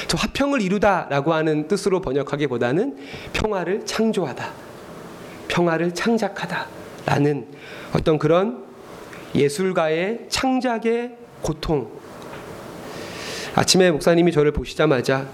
저 0.08 0.16
화평을 0.16 0.62
이루다라고 0.62 1.34
하는 1.34 1.68
뜻으로 1.68 2.02
번역하기보다는 2.02 2.98
평화를 3.34 3.84
창조하다, 3.84 4.52
평화를 5.48 5.96
창작하다라는 5.96 7.48
어떤 7.96 8.20
그런 8.20 8.64
예술가의 9.34 10.28
창작의 10.30 11.16
고통. 11.42 11.90
아침에 13.56 13.90
목사님이 13.90 14.32
저를 14.32 14.52
보시자마자 14.52 15.28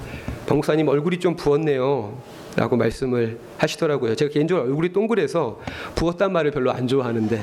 박목사님 0.48 0.88
얼굴이 0.88 1.20
좀 1.20 1.36
부었네요. 1.36 2.22
라고 2.56 2.78
말씀을 2.78 3.40
하시더라고요. 3.58 4.16
제가 4.16 4.32
개인적으로 4.32 4.66
얼굴이 4.68 4.94
동그래서 4.94 5.60
부었단 5.96 6.32
말을 6.32 6.52
별로 6.52 6.72
안 6.72 6.88
좋아하는데 6.88 7.42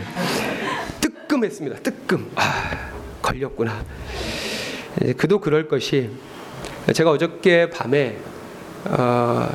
뜨끔했습니다. 1.30 1.78
뜨끔. 1.78 2.28
아, 2.34 2.90
걸렸구나. 3.22 3.84
그도 5.16 5.38
그럴 5.40 5.68
것이 5.68 6.10
제가 6.92 7.12
어저께 7.12 7.70
밤에 7.70 8.16
어, 8.86 9.48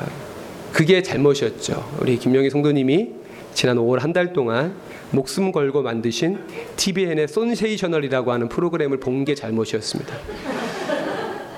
그게 0.72 1.02
잘못이었죠. 1.02 1.98
우리 2.00 2.16
김영희 2.18 2.48
성도님이 2.48 3.10
지난 3.52 3.76
5월 3.76 3.98
한 4.00 4.12
달 4.14 4.32
동안 4.32 4.74
목숨 5.10 5.52
걸고 5.52 5.82
만드신 5.82 6.38
TVN의 6.76 7.28
손세이셔널이라고 7.28 8.32
하는 8.32 8.48
프로그램을 8.48 8.98
본 8.98 9.24
게 9.26 9.34
잘못이었습니다. 9.34 10.14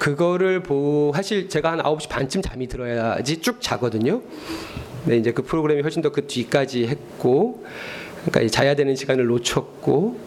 그거를 0.00 0.62
보 0.62 1.12
사실 1.14 1.48
제가 1.48 1.72
한 1.72 1.78
9시 1.80 2.08
반쯤 2.08 2.42
잠이 2.42 2.66
들어야지 2.66 3.40
쭉 3.40 3.60
자거든요. 3.60 4.22
네, 5.04 5.16
이제 5.16 5.32
그 5.32 5.42
프로그램이 5.42 5.82
훨씬 5.82 6.02
더 6.02 6.10
그 6.10 6.26
뒤까지 6.26 6.86
했고 6.88 7.64
그러니까 8.30 8.50
자야 8.50 8.74
되는 8.74 8.94
시간을 8.94 9.26
놓쳤고 9.26 10.18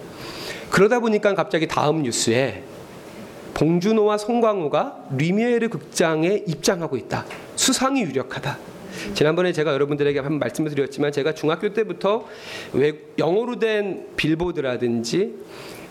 그러다 0.70 1.00
보니까 1.00 1.36
갑자기 1.36 1.68
다음 1.68 2.04
뉴스에 2.04 2.64
봉준호와 3.54 4.18
송광우가 4.18 5.10
리미에르 5.18 5.70
극장에 5.70 6.44
입장하고 6.48 6.98
있다. 6.98 7.26
수상이 7.56 8.02
유력하다. 8.02 8.58
지난번에 9.14 9.52
제가 9.52 9.74
여러분들에게 9.74 10.20
한번 10.20 10.40
말씀을 10.40 10.72
드렸지만 10.72 11.12
제가 11.12 11.34
중학교 11.34 11.74
때부터 11.74 12.26
왜 12.74 12.94
영어로 13.18 13.60
된 13.60 14.08
빌보드라든지 14.16 15.36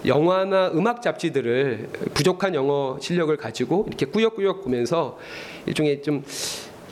영화나 0.06 0.70
음악 0.72 1.02
잡지들을 1.02 1.88
부족한 2.14 2.54
영어 2.54 2.98
실력을 3.00 3.34
가지고 3.36 3.84
이렇게 3.86 4.06
꾸역꾸역 4.06 4.64
보면서 4.64 5.18
일종의 5.66 6.02
좀 6.02 6.24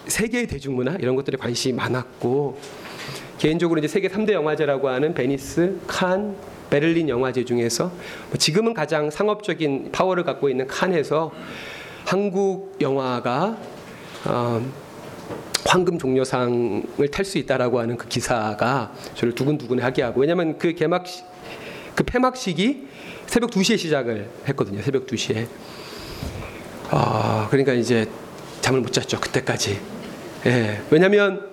세계의 0.07 0.47
대중문화 0.47 0.97
이런 1.01 1.17
것들에 1.17 1.39
관심이 1.39 1.75
많았고 1.75 2.59
개인적으로 3.39 3.79
이제 3.79 3.89
세계 3.89 4.09
3대 4.09 4.33
영화제라고 4.33 4.89
하는 4.89 5.15
베니스, 5.15 5.79
칸, 5.87 6.37
베를린 6.71 7.09
영화제 7.09 7.45
중에서 7.45 7.87
뭐 8.29 8.37
지금은 8.37 8.75
가장 8.75 9.11
상업적인 9.11 9.91
파워를 9.93 10.25
갖고 10.25 10.49
있는 10.49 10.67
칸에서 10.67 11.33
한국 12.05 12.77
영화가 12.81 13.57
어, 14.27 14.63
황금 15.65 15.99
종려상을 15.99 17.11
탈 17.13 17.25
수 17.25 17.39
있다라고 17.39 17.79
하는 17.79 17.97
그 17.97 18.09
기사가 18.09 18.93
저를 19.15 19.35
두근두근하게 19.35 20.03
하고 20.03 20.21
왜냐하면 20.21 20.59
그 20.59 20.75
개막 20.75 21.05
그 21.95 22.05
폐막식이 22.05 22.89
새벽 23.27 23.51
2시에 23.51 23.77
시작을 23.77 24.29
했거든요. 24.49 24.81
새벽 24.83 25.07
2시에. 25.07 25.47
아, 26.91 27.47
그러니까 27.51 27.75
이제 27.75 28.07
잠을 28.61 28.81
못 28.81 28.93
잤죠. 28.93 29.21
그때까지. 29.21 29.79
예. 30.47 30.81
왜냐면 30.91 31.48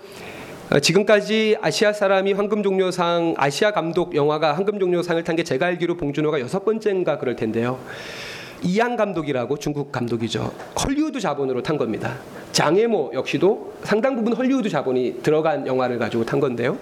지금까지 0.82 1.58
아시아 1.62 1.94
사람이 1.94 2.34
황금종려상 2.34 3.36
아시아 3.38 3.72
감독 3.72 4.16
영화가 4.16 4.54
황금종려상을 4.54 5.24
탄 5.24 5.36
게 5.36 5.44
제가 5.44 5.66
알기로 5.68 5.98
봉준호가 5.98 6.40
여섯 6.40 6.64
번째인가 6.64 7.18
그럴 7.18 7.36
텐데요. 7.36 7.78
이양 8.64 8.96
감독이라고 8.96 9.58
중국 9.58 9.92
감독이죠. 9.92 10.52
헐리우드 10.82 11.20
자본으로 11.20 11.62
탄 11.62 11.78
겁니다. 11.78 12.16
장애모 12.54 13.12
역시도 13.14 13.74
상당 13.84 14.16
부분 14.16 14.32
헐리우드 14.34 14.70
자본이 14.70 15.20
들어간 15.22 15.68
영화를 15.68 16.00
가지고 16.00 16.26
탄 16.26 16.40
건데요. 16.40 16.78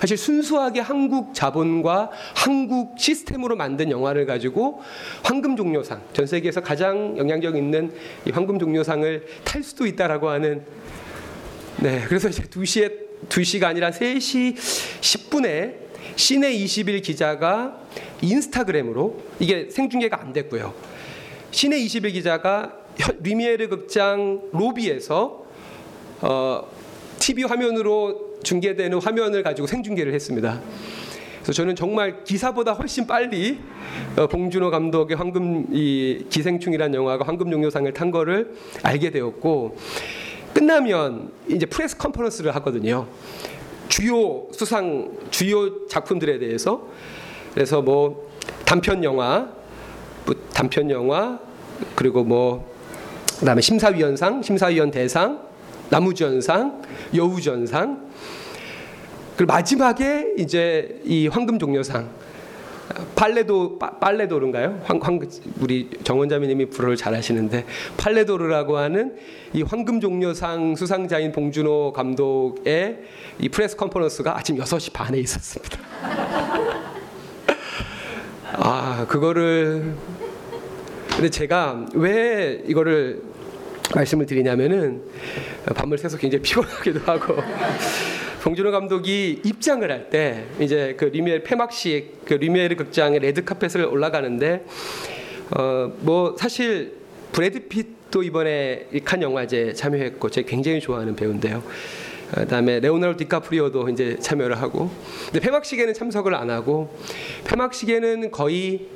사실 0.00 0.18
순수하게 0.18 0.80
한국 0.80 1.34
자본과 1.34 2.10
한국 2.36 2.98
시스템으로 2.98 3.56
만든 3.56 3.90
영화를 3.90 4.26
가지고 4.26 4.82
황금 5.22 5.56
종려상 5.56 6.02
전 6.12 6.26
세계에서 6.26 6.60
가장 6.60 7.16
영향력 7.16 7.56
있는 7.56 7.92
이 8.26 8.30
황금 8.30 8.58
종려상을 8.58 9.26
탈 9.44 9.62
수도 9.62 9.86
있다라고 9.86 10.28
하는 10.28 10.62
네 11.78 12.04
그래서 12.06 12.28
이제 12.28 12.42
2시에 12.42 13.03
2시가 13.28 13.64
아니라 13.64 13.90
3시 13.90 14.54
10분에 14.54 15.84
시내 16.16 16.52
20일 16.52 17.02
기자가 17.02 17.80
인스타그램으로 18.22 19.22
이게 19.40 19.68
생중계가 19.70 20.20
안 20.20 20.32
됐고요. 20.32 20.74
시내 21.50 21.78
20일 21.78 22.12
기자가 22.12 22.76
리미에르 23.20 23.68
극장 23.68 24.42
로비에서 24.52 25.44
어, 26.20 26.68
TV 27.18 27.44
화면으로 27.44 28.38
중계되는 28.42 29.00
화면을 29.00 29.42
가지고 29.42 29.66
생중계를 29.66 30.14
했습니다. 30.14 30.60
그래서 31.42 31.52
저는 31.52 31.76
정말 31.76 32.24
기사보다 32.24 32.72
훨씬 32.72 33.06
빨리 33.06 33.58
어, 34.16 34.26
봉준호 34.26 34.70
감독의 34.70 35.16
황금 35.16 35.66
이 35.72 36.24
기생충이라는 36.30 36.94
영화가 36.94 37.26
황금 37.26 37.50
종려상을 37.50 37.92
탄 37.92 38.10
거를 38.10 38.54
알게 38.82 39.10
되었고 39.10 39.76
끝나면 40.54 41.32
이제 41.48 41.66
press 41.66 41.96
conference를 41.98 42.54
하거든요. 42.56 43.06
주요 43.88 44.46
수상 44.52 45.12
주요 45.30 45.86
작품들에 45.88 46.38
대해서. 46.38 46.88
그래서 47.52 47.82
뭐 47.82 48.30
단편 48.64 49.04
영화 49.04 49.48
단편 50.52 50.90
영화 50.90 51.38
그리고 51.94 52.24
뭐 52.24 52.72
그다음에 53.40 53.60
심사위원상, 53.60 54.42
심사위원 54.42 54.90
대상, 54.90 55.42
남우주연상, 55.90 56.82
여우주연상. 57.14 58.10
그리고 59.36 59.52
마지막에 59.52 60.34
이제 60.38 61.00
이 61.04 61.26
황금종려상 61.26 62.08
팔레도 63.16 63.78
팔레도르인가요? 63.78 64.80
황, 64.84 65.00
황 65.02 65.20
우리 65.60 65.88
정원자매님이 66.02 66.66
불어를 66.66 66.96
잘하시는데 66.96 67.64
팔레도르라고 67.96 68.76
하는 68.76 69.16
이 69.52 69.62
황금 69.62 70.00
종려상 70.00 70.76
수상자인 70.76 71.32
봉준호 71.32 71.92
감독의 71.92 72.98
이 73.38 73.48
프레스 73.48 73.76
컨퍼런스가 73.76 74.36
아침 74.36 74.56
6시 74.56 74.92
반에 74.92 75.18
있었습니다. 75.18 75.78
아 78.56 79.06
그거를 79.08 79.94
근데 81.10 81.30
제가 81.30 81.86
왜 81.94 82.62
이거를 82.66 83.22
말씀을 83.94 84.26
드리냐면은 84.26 85.02
밤을 85.74 85.98
새서 85.98 86.18
굉장히 86.18 86.42
피곤하기도 86.42 87.00
하고 87.06 87.36
봉준호 88.44 88.72
감독이 88.72 89.40
입장을 89.42 89.90
할 89.90 90.10
때 90.10 90.44
이제 90.60 90.94
그 90.98 91.06
뤼미에르 91.06 91.44
폐막식 91.44 92.26
그 92.26 92.34
뤼미에르 92.34 92.76
극장의 92.76 93.20
레드 93.20 93.42
카펫을 93.42 93.86
올라가는데 93.86 94.66
어 95.56 95.90
뭐 96.00 96.36
사실 96.38 96.92
브래드 97.32 97.68
피트도 97.68 98.22
이번에 98.22 98.86
칸 99.02 99.22
영화제 99.22 99.72
참여했고 99.72 100.28
제가 100.28 100.46
굉장히 100.46 100.78
좋아하는 100.80 101.16
배우인데요. 101.16 101.62
그다음에 102.34 102.80
레오나르도 102.80 103.16
디카프리오도 103.18 103.88
이제 103.88 104.18
참여를 104.20 104.60
하고 104.60 104.90
근데 105.32 105.40
폐막식에는 105.40 105.94
참석을 105.94 106.34
안 106.34 106.50
하고 106.50 106.94
폐막식에는 107.44 108.30
거의 108.30 108.88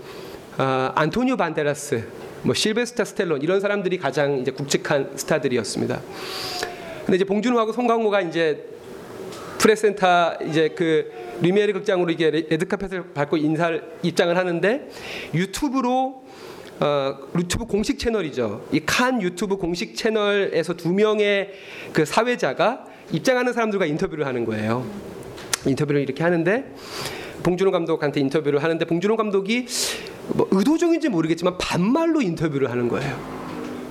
어, 0.59 0.93
안토니오 0.95 1.39
반데라스 1.39 2.05
뭐 2.43 2.53
실베스터 2.53 3.07
스탤론 3.07 3.41
이런 3.41 3.61
사람들이 3.61 3.97
가장 3.97 4.41
이제 4.41 4.51
굵직한 4.51 5.13
스타들이었습니다. 5.17 6.03
근데 7.07 7.17
이제 7.17 7.25
봉준호하고 7.25 7.73
송강호가 7.73 8.21
이제 8.21 8.77
프레센터 9.59 10.39
이제 10.49 10.69
그 10.71 11.11
뤼미에르 11.41 11.73
극장으로 11.75 12.11
이게 12.11 12.31
레드카펫을 12.31 13.13
밟고 13.15 13.37
인사를 13.37 13.83
입장을 14.03 14.37
하는데 14.37 14.89
유튜브로 15.35 16.23
어, 16.81 17.19
유튜브 17.37 17.67
공식 17.67 17.99
채널이죠. 17.99 18.69
이 18.73 18.81
칸 18.87 19.21
유튜브 19.21 19.57
공식 19.57 19.97
채널에서 19.97 20.75
두 20.75 20.93
명의 20.93 21.51
그 21.93 22.05
사회자가 22.05 22.85
입장하는 23.11 23.53
사람들과 23.53 23.87
인터뷰를 23.87 24.27
하는 24.27 24.45
거예요. 24.45 24.87
인터뷰를 25.67 26.01
이렇게 26.03 26.23
하는데 26.23 26.73
봉준호 27.43 27.73
감독한테 27.73 28.21
인터뷰를 28.21 28.63
하는데 28.63 28.85
봉준호 28.85 29.17
감독이 29.17 29.67
뭐 30.29 30.47
의도적인지 30.53 31.09
모르겠지만 31.09 31.59
반말로 31.59 32.21
인터뷰를 32.21 32.71
하는 32.71 32.89
거예요. 32.89 33.19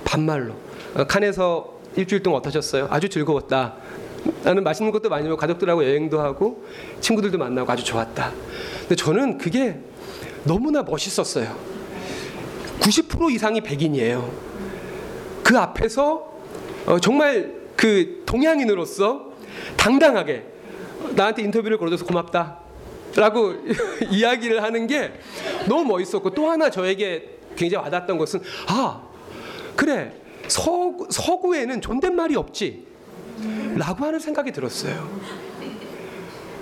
반말로. 0.04 0.54
어, 0.94 1.04
칸에서 1.04 1.76
일주일 1.96 2.22
동안 2.22 2.38
어떠셨어요? 2.38 2.86
아주 2.90 3.08
즐거웠다. 3.10 3.76
나는 4.42 4.64
맛있는 4.64 4.92
것도 4.92 5.08
많이 5.08 5.28
먹고 5.28 5.38
가족들하고 5.38 5.84
여행도 5.84 6.20
하고 6.20 6.64
친구들도 7.00 7.38
만나고 7.38 7.70
아주 7.70 7.84
좋았다. 7.84 8.32
근데 8.80 8.94
저는 8.94 9.38
그게 9.38 9.78
너무나 10.44 10.82
멋있었어요. 10.82 11.56
90% 12.80 13.32
이상이 13.32 13.60
백인이에요. 13.60 14.32
그 15.42 15.58
앞에서 15.58 16.28
어, 16.86 16.98
정말 17.00 17.54
그 17.76 18.22
동양인으로서 18.26 19.32
당당하게 19.76 20.44
나한테 21.14 21.42
인터뷰를 21.42 21.78
걸어줘서 21.78 22.04
고맙다. 22.04 22.58
라고 23.16 23.54
이야기를 24.10 24.62
하는 24.62 24.86
게 24.86 25.12
너무 25.66 25.84
멋있었고 25.84 26.30
또 26.30 26.48
하나 26.48 26.70
저에게 26.70 27.38
굉장히 27.56 27.84
와닿았던 27.84 28.18
것은 28.18 28.40
아 28.68 29.02
그래 29.74 30.12
서구, 30.46 31.06
서구에는 31.10 31.80
존댓말이 31.80 32.36
없지 32.36 32.86
라고 33.76 34.04
하는 34.04 34.18
생각이 34.18 34.52
들었어요. 34.52 35.08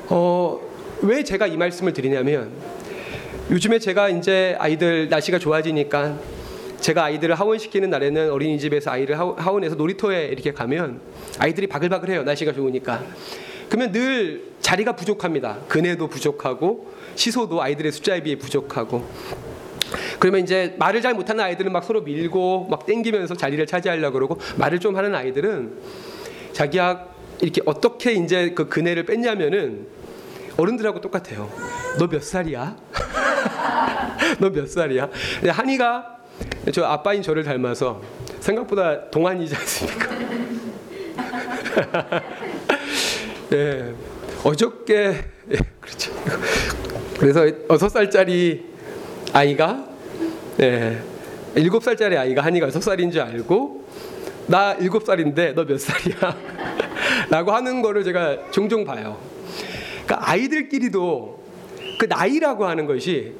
어, 0.08 0.60
왜 1.02 1.22
제가 1.24 1.46
이 1.46 1.56
말씀을 1.56 1.92
드리냐면 1.92 2.50
요즘에 3.50 3.78
제가 3.78 4.08
이제 4.08 4.56
아이들 4.58 5.08
날씨가 5.08 5.38
좋아지니까 5.38 6.18
제가 6.80 7.04
아이들을 7.04 7.34
하원시키는 7.34 7.90
날에는 7.90 8.30
어린이집에서 8.30 8.90
아이를 8.90 9.18
하원해서 9.18 9.76
놀이터에 9.76 10.26
이렇게 10.26 10.52
가면 10.52 11.00
아이들이 11.38 11.66
바글바글해요 11.66 12.22
날씨가 12.24 12.52
좋으니까. 12.52 13.04
그러면 13.68 13.92
늘 13.92 14.44
자리가 14.60 14.94
부족합니다. 14.94 15.58
그네도 15.68 16.08
부족하고 16.08 16.92
시소도 17.14 17.62
아이들의 17.62 17.92
숫자에 17.92 18.22
비해 18.22 18.36
부족하고. 18.36 19.06
그러면 20.18 20.42
이제 20.42 20.74
말을 20.78 21.02
잘 21.02 21.14
못하는 21.14 21.44
아이들은 21.44 21.72
막 21.72 21.84
서로 21.84 22.02
밀고 22.02 22.68
막 22.70 22.86
땡기면서 22.86 23.34
자리를 23.36 23.64
차지하려고 23.66 24.14
그러고 24.14 24.38
말을 24.56 24.80
좀 24.80 24.96
하는 24.96 25.14
아이들은 25.14 25.72
자기야 26.56 27.04
이렇게 27.42 27.60
어떻게 27.66 28.12
이제 28.12 28.52
그 28.54 28.66
그네를 28.66 29.04
뺐냐면은 29.04 29.86
어른들하고 30.56 31.02
똑같아요. 31.02 31.50
너 31.98 32.06
몇 32.08 32.22
살이야? 32.22 32.74
너 34.40 34.48
몇 34.48 34.66
살이야? 34.66 35.10
한이가 35.50 36.16
저 36.72 36.84
아빠인 36.84 37.20
저를 37.20 37.44
닮아서 37.44 38.00
생각보다 38.40 39.10
동안이지 39.10 39.54
않습니까? 39.54 40.08
예, 43.52 43.92
어저께 44.42 45.24
예, 45.52 45.56
그렇죠. 45.78 46.12
그래서 47.18 47.46
여섯 47.68 47.90
살짜리 47.90 48.64
아이가 49.34 49.86
예, 50.62 51.02
일곱 51.54 51.82
살짜리 51.82 52.16
아이가 52.16 52.42
한이가 52.42 52.68
여섯 52.68 52.80
살인 52.80 53.10
줄 53.10 53.20
알고 53.20 53.85
나 54.46 54.74
일곱 54.74 55.04
살인데 55.04 55.52
너 55.52 55.64
몇 55.64 55.78
살이야? 55.80 56.36
라고 57.30 57.52
하는 57.52 57.82
거를 57.82 58.04
제가 58.04 58.50
종종 58.50 58.84
봐요. 58.84 59.18
그러니까 60.04 60.30
아이들끼리도 60.30 61.44
그 61.98 62.04
나이라고 62.04 62.64
하는 62.66 62.86
것이 62.86 63.32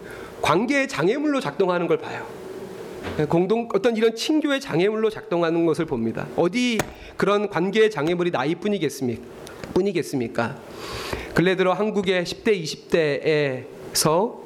관계의 0.43 0.89
장애물로 0.89 1.41
작동하는 1.41 1.87
걸 1.87 1.99
봐요. 1.99 2.27
공동 3.29 3.69
어떤 3.73 3.97
이런 3.97 4.15
친교의 4.17 4.61
장애물로 4.61 5.11
작동하는 5.11 5.65
것을 5.65 5.85
봅니다. 5.85 6.27
어디 6.37 6.79
그런 7.17 7.49
관계의 7.49 7.91
장애물이 7.91 8.31
나이뿐이겠습니까? 8.31 9.23
뿐이겠습니까? 9.75 10.57
근래 11.35 11.55
들어 11.55 11.73
한국의 11.73 12.25
10대, 12.25 13.65
20대에서 13.95 14.39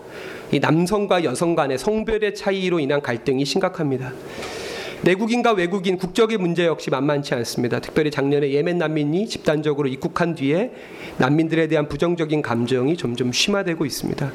이 0.53 0.59
남성과 0.59 1.25
여성 1.25 1.55
간의 1.55 1.79
성별의 1.79 2.35
차이로 2.35 2.81
인한 2.81 3.01
갈등이 3.01 3.45
심각합니다. 3.45 4.13
내국인과 5.03 5.53
외국인 5.53 5.97
국적의 5.97 6.37
문제 6.37 6.67
역시 6.67 6.91
만만치 6.91 7.35
않습니다. 7.35 7.81
특별히 7.81 8.11
작년에 8.11 8.51
예멘 8.51 8.77
난민이 8.77 9.29
집단적으로 9.29 9.89
입국한 9.89 10.35
뒤에 10.35 10.73
난민들에 11.17 11.69
대한 11.69 11.89
부정적인 11.89 12.43
감정이 12.43 12.99
점점 12.99 13.33
심화되고 13.33 13.87
있습니다. 13.87 14.31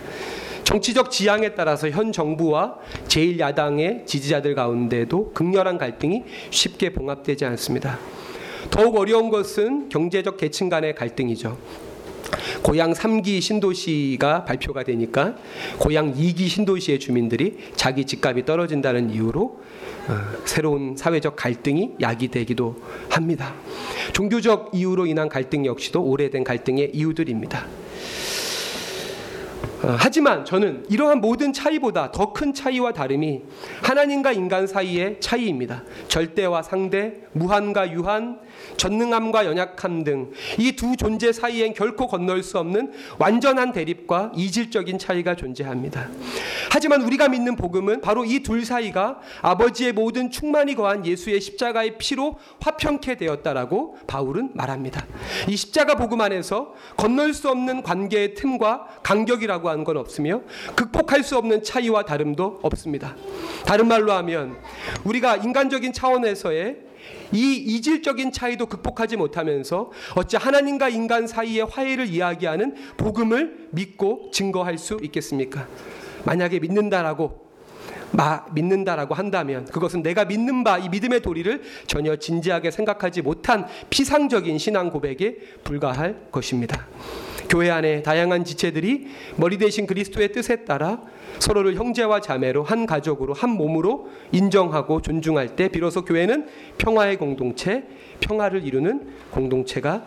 정치적 0.63 1.12
지향에 1.12 1.54
따라서 1.54 1.91
현 1.91 2.12
정부와 2.12 2.78
제1야당의 3.08 4.08
지지자들 4.08 4.56
가운데도 4.56 5.34
극렬한 5.34 5.78
갈등이 5.78 6.23
쉽게 6.49 6.93
봉합되지 6.93 7.45
않습니다. 7.45 7.99
더욱 8.71 8.95
어려운 8.95 9.30
것은 9.30 9.89
경제적 9.89 10.38
계층 10.38 10.69
간의 10.69 10.95
갈등이죠. 10.95 11.60
고향 12.63 12.93
3기 12.93 13.39
신도시가 13.39 14.45
발표가 14.45 14.84
되니까 14.84 15.36
고향 15.78 16.15
2기 16.15 16.47
신도시의 16.47 16.99
주민들이 16.99 17.58
자기 17.75 18.06
집값이 18.06 18.45
떨어진다는 18.45 19.12
이유로 19.12 19.41
어, 19.43 19.64
새로운 20.46 20.96
사회적 20.96 21.36
갈등이 21.36 21.96
야기되기도 22.00 22.76
합니다. 23.10 23.54
종교적 24.13 24.72
이유로 24.74 25.06
인한 25.08 25.30
갈등 25.30 25.65
역시도 25.65 26.04
오래된 26.04 26.44
갈등의 26.44 26.91
이유들입니다. 26.94 27.65
어, 29.84 29.96
하지만 30.00 30.46
저는 30.46 30.86
이러한 30.89 31.20
모든 31.22 31.54
차이보다 31.54 32.12
더 32.12 32.34
큰 32.34 32.54
차이와 32.54 32.94
다름이 32.94 33.41
하나님과 33.84 34.32
인간 34.32 34.68
사이의 34.68 35.18
차이입니다. 35.20 35.84
절대와 36.08 36.63
상대, 36.63 37.13
무한과 37.34 37.91
유한, 37.91 38.39
전능함과 38.78 39.45
연약함 39.45 40.04
등 40.04 40.32
이 40.60 40.75
두 40.75 40.95
존재 40.97 41.32
사이엔 41.32 41.73
결코 41.73 42.08
건널 42.08 42.43
수 42.43 42.58
없는 42.60 42.91
완전한 43.17 43.71
대립과 43.71 44.32
이질적인 44.36 44.99
차이가 44.99 45.36
존재합니다. 45.36 46.10
하지만 46.71 47.01
우리가 47.01 47.30
믿는 47.30 47.56
복음은 47.56 48.01
바로 48.01 48.25
이 48.25 48.39
둘 48.43 48.65
사이가 48.65 49.19
아버지의 49.41 49.93
모든 49.93 50.30
충만이 50.30 50.75
거한 50.75 51.06
예수의 51.06 51.41
십자가의 51.41 51.97
피로 51.97 52.36
화평케 52.60 53.15
되었다라고 53.17 53.97
바울은 54.08 54.51
말합니다. 54.54 55.06
이 55.47 55.56
십자가 55.56 55.95
복음 55.95 56.21
안에서 56.21 56.73
건널 56.97 57.34
수 57.34 57.49
없는 57.49 57.82
관계의 57.84 58.36
틈과 58.36 58.99
간격이라고 59.04 59.69
하는 59.69 59.84
건 59.84 59.97
없으며 59.97 60.41
극복할 60.75 61.23
수 61.23 61.38
없는 61.38 61.63
차이와 61.63 62.04
다름도 62.04 62.60
없습니다. 62.62 63.15
다른 63.65 63.88
말로 63.88 64.12
하면 64.13 64.58
우리가 65.06 65.38
인간적인 65.38 65.93
차원에서의 65.93 66.78
이 67.32 67.56
이질적인 67.56 68.32
차이도 68.32 68.68
극복하지 68.68 69.18
못하면서 69.18 69.91
어찌 70.15 70.38
하나님과 70.38 70.89
인간 70.89 71.28
사이의 71.28 71.65
화해를 71.65 72.08
이야기하는 72.08 72.76
복음을 72.98 73.68
믿고 73.72 74.30
증거할 74.32 74.78
수 74.78 74.98
있겠습니까? 75.02 75.68
만약에 76.24 76.60
믿는다라고 76.60 77.46
마, 78.12 78.46
믿는다라고 78.54 79.13
한다면 79.13 79.65
그것은 79.65 80.02
내가 80.02 80.26
믿는 80.26 80.63
바 80.63 80.80
이 80.80 80.89
믿음의 80.89 81.22
도리를 81.22 81.62
전혀 81.88 82.15
진지하게 82.15 82.72
생각하지 82.72 83.22
못한 83.22 83.65
피상적인 83.89 84.58
신앙 84.58 84.89
고백에 84.89 85.38
불과할 85.63 86.28
것입니다. 86.32 86.88
교회 87.49 87.69
안에 87.69 88.01
다양한 88.01 88.43
지체들이 88.43 89.08
머리 89.36 89.58
대신 89.58 89.86
그리스도의 89.86 90.31
뜻에 90.31 90.65
따라 90.65 91.01
서로를 91.39 91.75
형제와 91.75 92.21
자매로 92.21 92.63
한 92.63 92.86
가족으로 92.86 93.34
한 93.34 93.49
몸으로 93.51 94.10
인정하고 94.31 95.01
존중할 95.01 95.55
때 95.55 95.67
비로소 95.67 96.05
교회는 96.05 96.47
평화의 96.77 97.17
공동체, 97.17 97.84
평화를 98.19 98.65
이루는 98.65 99.08
공동체가 99.31 100.05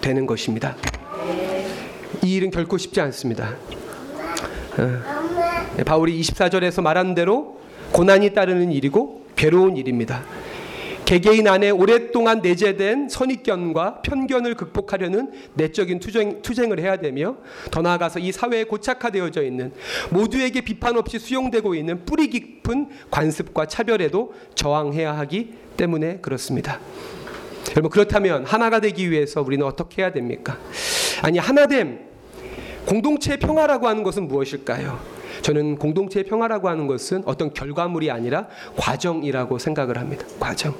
되는 0.00 0.26
것입니다. 0.26 0.76
이 2.24 2.34
일은 2.34 2.50
결코 2.50 2.76
쉽지 2.78 3.00
않습니다. 3.00 3.56
어, 4.78 5.82
바울이 5.84 6.20
24절에서 6.20 6.82
말한 6.82 7.14
대로 7.14 7.60
고난이 7.92 8.34
따르는 8.34 8.72
일이고 8.72 9.26
괴로운 9.36 9.76
일입니다. 9.76 10.22
개개인 11.06 11.46
안에 11.46 11.70
오랫동안 11.70 12.42
내재된 12.42 13.08
선입견과 13.08 14.02
편견을 14.02 14.56
극복하려는 14.56 15.30
내적인 15.54 16.00
투쟁, 16.00 16.42
투쟁을 16.42 16.80
해야 16.80 16.96
되며 16.96 17.36
더 17.70 17.80
나아가서 17.80 18.18
이 18.18 18.32
사회에 18.32 18.64
고착화되어져 18.64 19.44
있는 19.44 19.72
모두에게 20.10 20.62
비판 20.62 20.96
없이 20.96 21.20
수용되고 21.20 21.76
있는 21.76 22.04
뿌리 22.04 22.28
깊은 22.28 22.88
관습과 23.12 23.66
차별에도 23.66 24.34
저항해야 24.56 25.16
하기 25.18 25.54
때문에 25.76 26.18
그렇습니다. 26.18 26.80
여러분 27.70 27.88
그렇다면 27.90 28.44
하나가 28.44 28.80
되기 28.80 29.08
위해서 29.08 29.42
우리는 29.42 29.64
어떻게 29.64 30.02
해야 30.02 30.10
됩니까? 30.10 30.58
아니 31.22 31.38
하나됨 31.38 32.00
공동체 32.84 33.36
평화라고 33.36 33.86
하는 33.86 34.02
것은 34.02 34.26
무엇일까요? 34.26 35.15
저는 35.46 35.76
공동체의 35.76 36.24
평화라고 36.24 36.68
하는 36.68 36.88
것은 36.88 37.22
어떤 37.24 37.54
결과물이 37.54 38.10
아니라 38.10 38.48
과정이라고 38.74 39.60
생각을 39.60 39.96
합니다. 39.96 40.26
과정. 40.40 40.74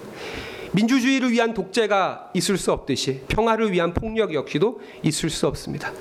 민주주의를 0.72 1.30
위한 1.30 1.54
독재가 1.54 2.32
있을 2.34 2.58
수 2.58 2.72
없듯이 2.72 3.20
평화를 3.28 3.70
위한 3.70 3.94
폭력 3.94 4.34
역시도 4.34 4.80
있을 5.04 5.30
수 5.30 5.46
없습니다. 5.46 5.92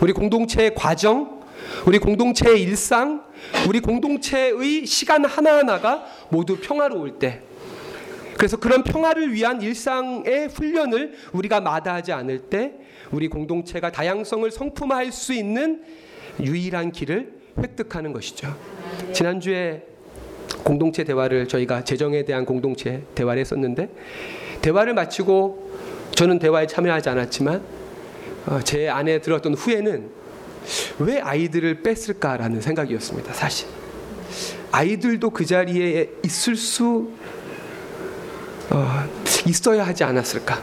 우리 0.00 0.14
공동체의 0.14 0.74
과정, 0.74 1.42
우리 1.84 1.98
공동체의 1.98 2.62
일상, 2.62 3.24
우리 3.68 3.78
공동체의 3.80 4.86
시간 4.86 5.26
하나하나가 5.26 6.06
모두 6.30 6.56
평화로울 6.56 7.18
때 7.18 7.42
그래서 8.38 8.56
그런 8.56 8.84
평화를 8.84 9.34
위한 9.34 9.60
일상의 9.60 10.48
훈련을 10.48 11.12
우리가 11.34 11.60
마다하지 11.60 12.12
않을 12.12 12.38
때 12.48 12.72
우리 13.10 13.28
공동체가 13.28 13.92
다양성을 13.92 14.50
성품화할 14.50 15.12
수 15.12 15.34
있는 15.34 15.82
유일한 16.40 16.90
길을 16.90 17.37
획득하는 17.62 18.12
것이죠. 18.12 18.54
지난주에 19.12 19.82
공동체 20.64 21.04
대화를 21.04 21.48
저희가 21.48 21.84
재정에 21.84 22.24
대한 22.24 22.44
공동체 22.44 23.02
대화를 23.14 23.40
했었는데 23.40 23.88
대화를 24.62 24.94
마치고 24.94 25.70
저는 26.12 26.38
대화에 26.38 26.66
참여하지 26.66 27.08
않았지만 27.10 27.62
어, 28.46 28.60
제 28.64 28.88
안에 28.88 29.20
들었던 29.20 29.54
후에는 29.54 30.10
왜 31.00 31.20
아이들을 31.20 31.82
뺐을까라는 31.82 32.60
생각이었습니다. 32.60 33.32
사실 33.34 33.68
아이들도 34.70 35.30
그 35.30 35.44
자리에 35.44 36.10
있을 36.24 36.56
수 36.56 37.10
어, 38.70 38.86
있어야 39.46 39.86
하지 39.86 40.04
않았을까? 40.04 40.62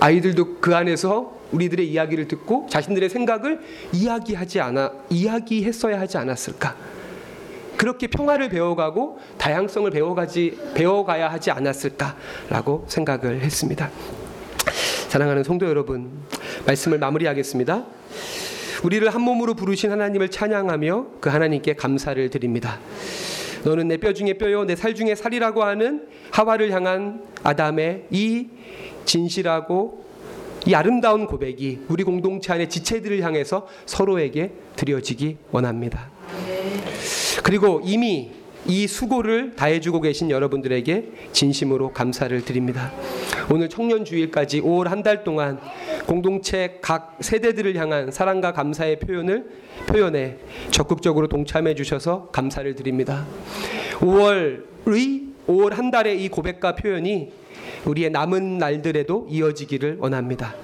아이들도 0.00 0.56
그 0.60 0.74
안에서 0.74 1.34
우리들의 1.54 1.88
이야기를 1.88 2.28
듣고 2.28 2.66
자신들의 2.68 3.08
생각을 3.08 3.60
이야기하지 3.92 4.60
않아 4.60 4.92
이야기했어야 5.10 6.00
하지 6.00 6.18
않았을까? 6.18 6.76
그렇게 7.76 8.06
평화를 8.06 8.48
배워가고 8.48 9.18
다양성을 9.38 9.90
배워가지 9.90 10.58
배워가야 10.74 11.30
하지 11.30 11.50
않았을까라고 11.50 12.84
생각을 12.88 13.40
했습니다. 13.40 13.90
사랑하는 15.08 15.44
성도 15.44 15.66
여러분, 15.66 16.10
말씀을 16.66 16.98
마무리하겠습니다. 16.98 17.84
우리를 18.84 19.08
한 19.08 19.20
몸으로 19.22 19.54
부르신 19.54 19.90
하나님을 19.90 20.30
찬양하며 20.30 21.06
그 21.20 21.30
하나님께 21.30 21.74
감사를 21.74 22.30
드립니다. 22.30 22.78
너는 23.64 23.88
내 23.88 23.96
뼈 23.96 24.12
중에 24.12 24.34
뼈요 24.34 24.64
내 24.64 24.76
살 24.76 24.94
중에 24.94 25.14
살이라고 25.14 25.62
하는 25.64 26.06
하와를 26.30 26.70
향한 26.72 27.22
아담의 27.42 28.04
이 28.10 28.48
진실하고 29.04 30.04
이 30.66 30.74
아름다운 30.74 31.26
고백이 31.26 31.80
우리 31.88 32.04
공동체 32.04 32.52
안의 32.52 32.70
지체들을 32.70 33.20
향해서 33.22 33.66
서로에게 33.86 34.52
드려지기 34.76 35.36
원합니다. 35.50 36.10
그리고 37.42 37.82
이미 37.84 38.30
이 38.66 38.86
수고를 38.86 39.54
다해주고 39.56 40.00
계신 40.00 40.30
여러분들에게 40.30 41.04
진심으로 41.32 41.92
감사를 41.92 42.42
드립니다. 42.46 42.92
오늘 43.50 43.68
청년 43.68 44.06
주일까지 44.06 44.62
5월 44.62 44.88
한 44.88 45.02
달 45.02 45.22
동안 45.22 45.60
공동체 46.06 46.78
각 46.80 47.18
세대들을 47.20 47.76
향한 47.76 48.10
사랑과 48.10 48.54
감사의 48.54 49.00
표현을 49.00 49.44
표현에 49.86 50.38
적극적으로 50.70 51.28
동참해 51.28 51.74
주셔서 51.74 52.28
감사를 52.32 52.74
드립니다. 52.74 53.26
5월의 53.98 55.24
5월 55.46 55.74
한 55.74 55.90
달의 55.90 56.24
이 56.24 56.30
고백과 56.30 56.74
표현이 56.76 57.32
우리의 57.84 58.10
남은 58.10 58.58
날들에도 58.58 59.26
이어지기를 59.28 59.98
원합니다. 60.00 60.54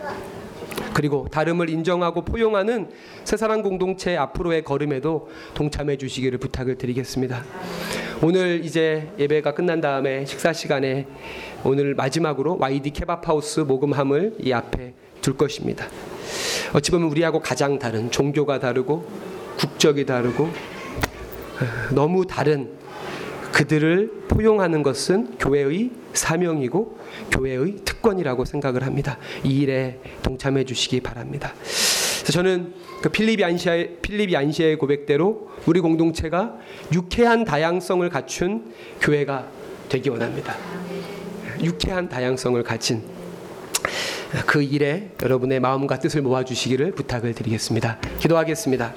그리고 0.94 1.28
다름을 1.30 1.70
인정하고 1.70 2.24
포용하는 2.24 2.90
새사랑 3.24 3.62
공동체 3.62 4.16
앞으로의 4.16 4.64
걸음에도 4.64 5.28
동참해 5.54 5.96
주시기를 5.96 6.38
부탁을 6.38 6.76
드리겠습니다. 6.76 7.44
오늘 8.22 8.64
이제 8.64 9.08
예배가 9.18 9.54
끝난 9.54 9.80
다음에 9.80 10.24
식사 10.26 10.52
시간에 10.52 11.06
오늘 11.64 11.94
마지막으로 11.94 12.58
YD 12.58 12.90
케밥하우스 12.90 13.60
모금함을 13.60 14.36
이 14.40 14.52
앞에 14.52 14.92
둘 15.22 15.36
것입니다. 15.36 15.86
어찌 16.74 16.90
보면 16.90 17.08
우리하고 17.10 17.40
가장 17.40 17.78
다른 17.78 18.10
종교가 18.10 18.58
다르고 18.58 19.06
국적이 19.58 20.06
다르고 20.06 20.44
어, 20.44 21.94
너무 21.94 22.26
다른 22.26 22.79
그들을 23.52 24.24
포용하는 24.28 24.82
것은 24.82 25.36
교회의 25.38 25.90
사명이고 26.12 26.98
교회의 27.30 27.76
특권이라고 27.84 28.44
생각을 28.44 28.84
합니다. 28.84 29.18
이 29.44 29.60
일에 29.60 30.00
동참해 30.22 30.64
주시기 30.64 31.00
바랍니다. 31.00 31.52
저는 32.30 32.74
그 33.02 33.08
필립 33.08 33.42
안시아의 33.42 33.98
필립 34.02 34.34
안시아의 34.34 34.76
고백대로 34.78 35.50
우리 35.66 35.80
공동체가 35.80 36.56
유쾌한 36.92 37.44
다양성을 37.44 38.08
갖춘 38.08 38.72
교회가 39.00 39.48
되기 39.88 40.08
원합니다. 40.10 40.54
유쾌한 41.62 42.08
다양성을 42.08 42.62
가진 42.62 43.02
그 44.46 44.62
일에 44.62 45.10
여러분의 45.20 45.60
마음과 45.60 45.98
뜻을 45.98 46.22
모아 46.22 46.44
주시기를 46.44 46.92
부탁을 46.92 47.34
드리겠습니다. 47.34 47.98
기도하겠습니다. 48.20 48.94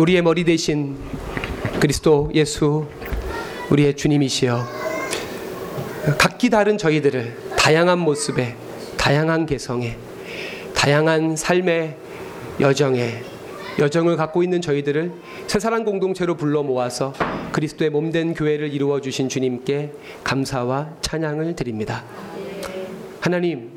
우리의 0.00 0.22
머리 0.22 0.44
대신 0.44 0.96
그리스도 1.78 2.30
예수 2.32 2.86
우리의 3.70 3.94
주님이시여 3.96 4.66
각기 6.16 6.48
다른 6.48 6.78
저희들을 6.78 7.36
다양한 7.58 7.98
모습에 7.98 8.56
다양한 8.96 9.44
개성에 9.44 9.98
다양한 10.74 11.36
삶의 11.36 11.96
여정에 12.60 13.22
여정을 13.78 14.16
갖고 14.16 14.42
있는 14.42 14.62
저희들을 14.62 15.12
새사랑 15.46 15.84
공동체로 15.84 16.34
불러 16.34 16.62
모아서 16.62 17.12
그리스도의 17.52 17.90
몸된 17.90 18.32
교회를 18.32 18.72
이루어 18.72 19.02
주신 19.02 19.28
주님께 19.28 19.92
감사와 20.24 20.94
찬양을 21.02 21.56
드립니다. 21.56 22.04
하나님, 23.20 23.68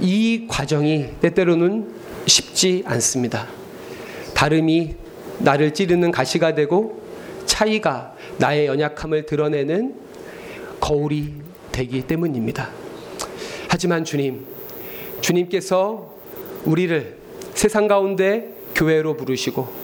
이 0.00 0.46
과정이 0.48 1.10
때때로는 1.20 1.94
쉽지 2.26 2.82
않습니다. 2.86 3.46
다름이 4.34 5.01
나를 5.42 5.74
찌르는 5.74 6.10
가시가 6.10 6.54
되고 6.54 7.02
차이가 7.46 8.14
나의 8.38 8.66
연약함을 8.66 9.26
드러내는 9.26 9.94
거울이 10.80 11.34
되기 11.70 12.02
때문입니다. 12.02 12.70
하지만 13.68 14.04
주님, 14.04 14.44
주님께서 15.20 16.12
우리를 16.64 17.16
세상 17.54 17.88
가운데 17.88 18.54
교회로 18.74 19.16
부르시고 19.16 19.82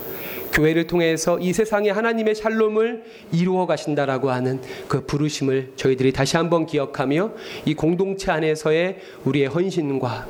교회를 0.53 0.87
통해서 0.87 1.39
이 1.39 1.53
세상에 1.53 1.91
하나님의 1.91 2.35
샬롬을 2.35 3.05
이루어 3.33 3.67
가신다라고 3.67 4.31
하는 4.31 4.61
그 4.89 5.05
부르심을 5.05 5.73
저희들이 5.77 6.13
다시 6.13 6.37
한번 6.37 6.67
기억하며 6.67 7.33
이 7.65 7.75
공동체 7.75 8.33
안에서의 8.33 8.99
우리의 9.25 9.47
헌신과 9.49 10.27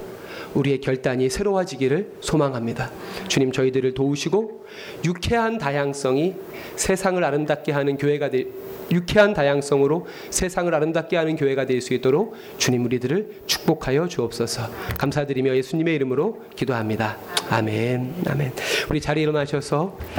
우리의 0.55 0.81
결단이 0.81 1.29
새로워지기를 1.31 2.13
소망합니다. 2.21 2.91
주님 3.29 3.53
저희들을 3.53 3.95
도우시고 3.95 4.67
유쾌한 5.05 5.59
다양성이 5.59 6.35
세상을 6.77 7.23
아름답게 7.23 7.73
하는 7.73 7.97
교회가 7.97 8.31
될 8.31 8.47
유쾌한 8.91 9.35
다양성으로 9.35 10.07
세상을 10.31 10.75
아름답게 10.75 11.17
하는 11.17 11.37
교회가 11.37 11.67
될 11.67 11.79
수 11.83 11.95
있도록 11.95 12.35
주님 12.57 12.85
우리들을 12.87 13.43
축복하여 13.47 14.09
주옵소서. 14.09 14.69
감사드리며 14.99 15.55
예수님의 15.57 15.95
이름으로 15.95 16.43
기도합니다. 16.57 17.19
아멘. 17.51 18.15
아멘. 18.27 18.53
우리 18.91 19.01
자리에 19.01 19.23
일어나셔서 19.23 19.97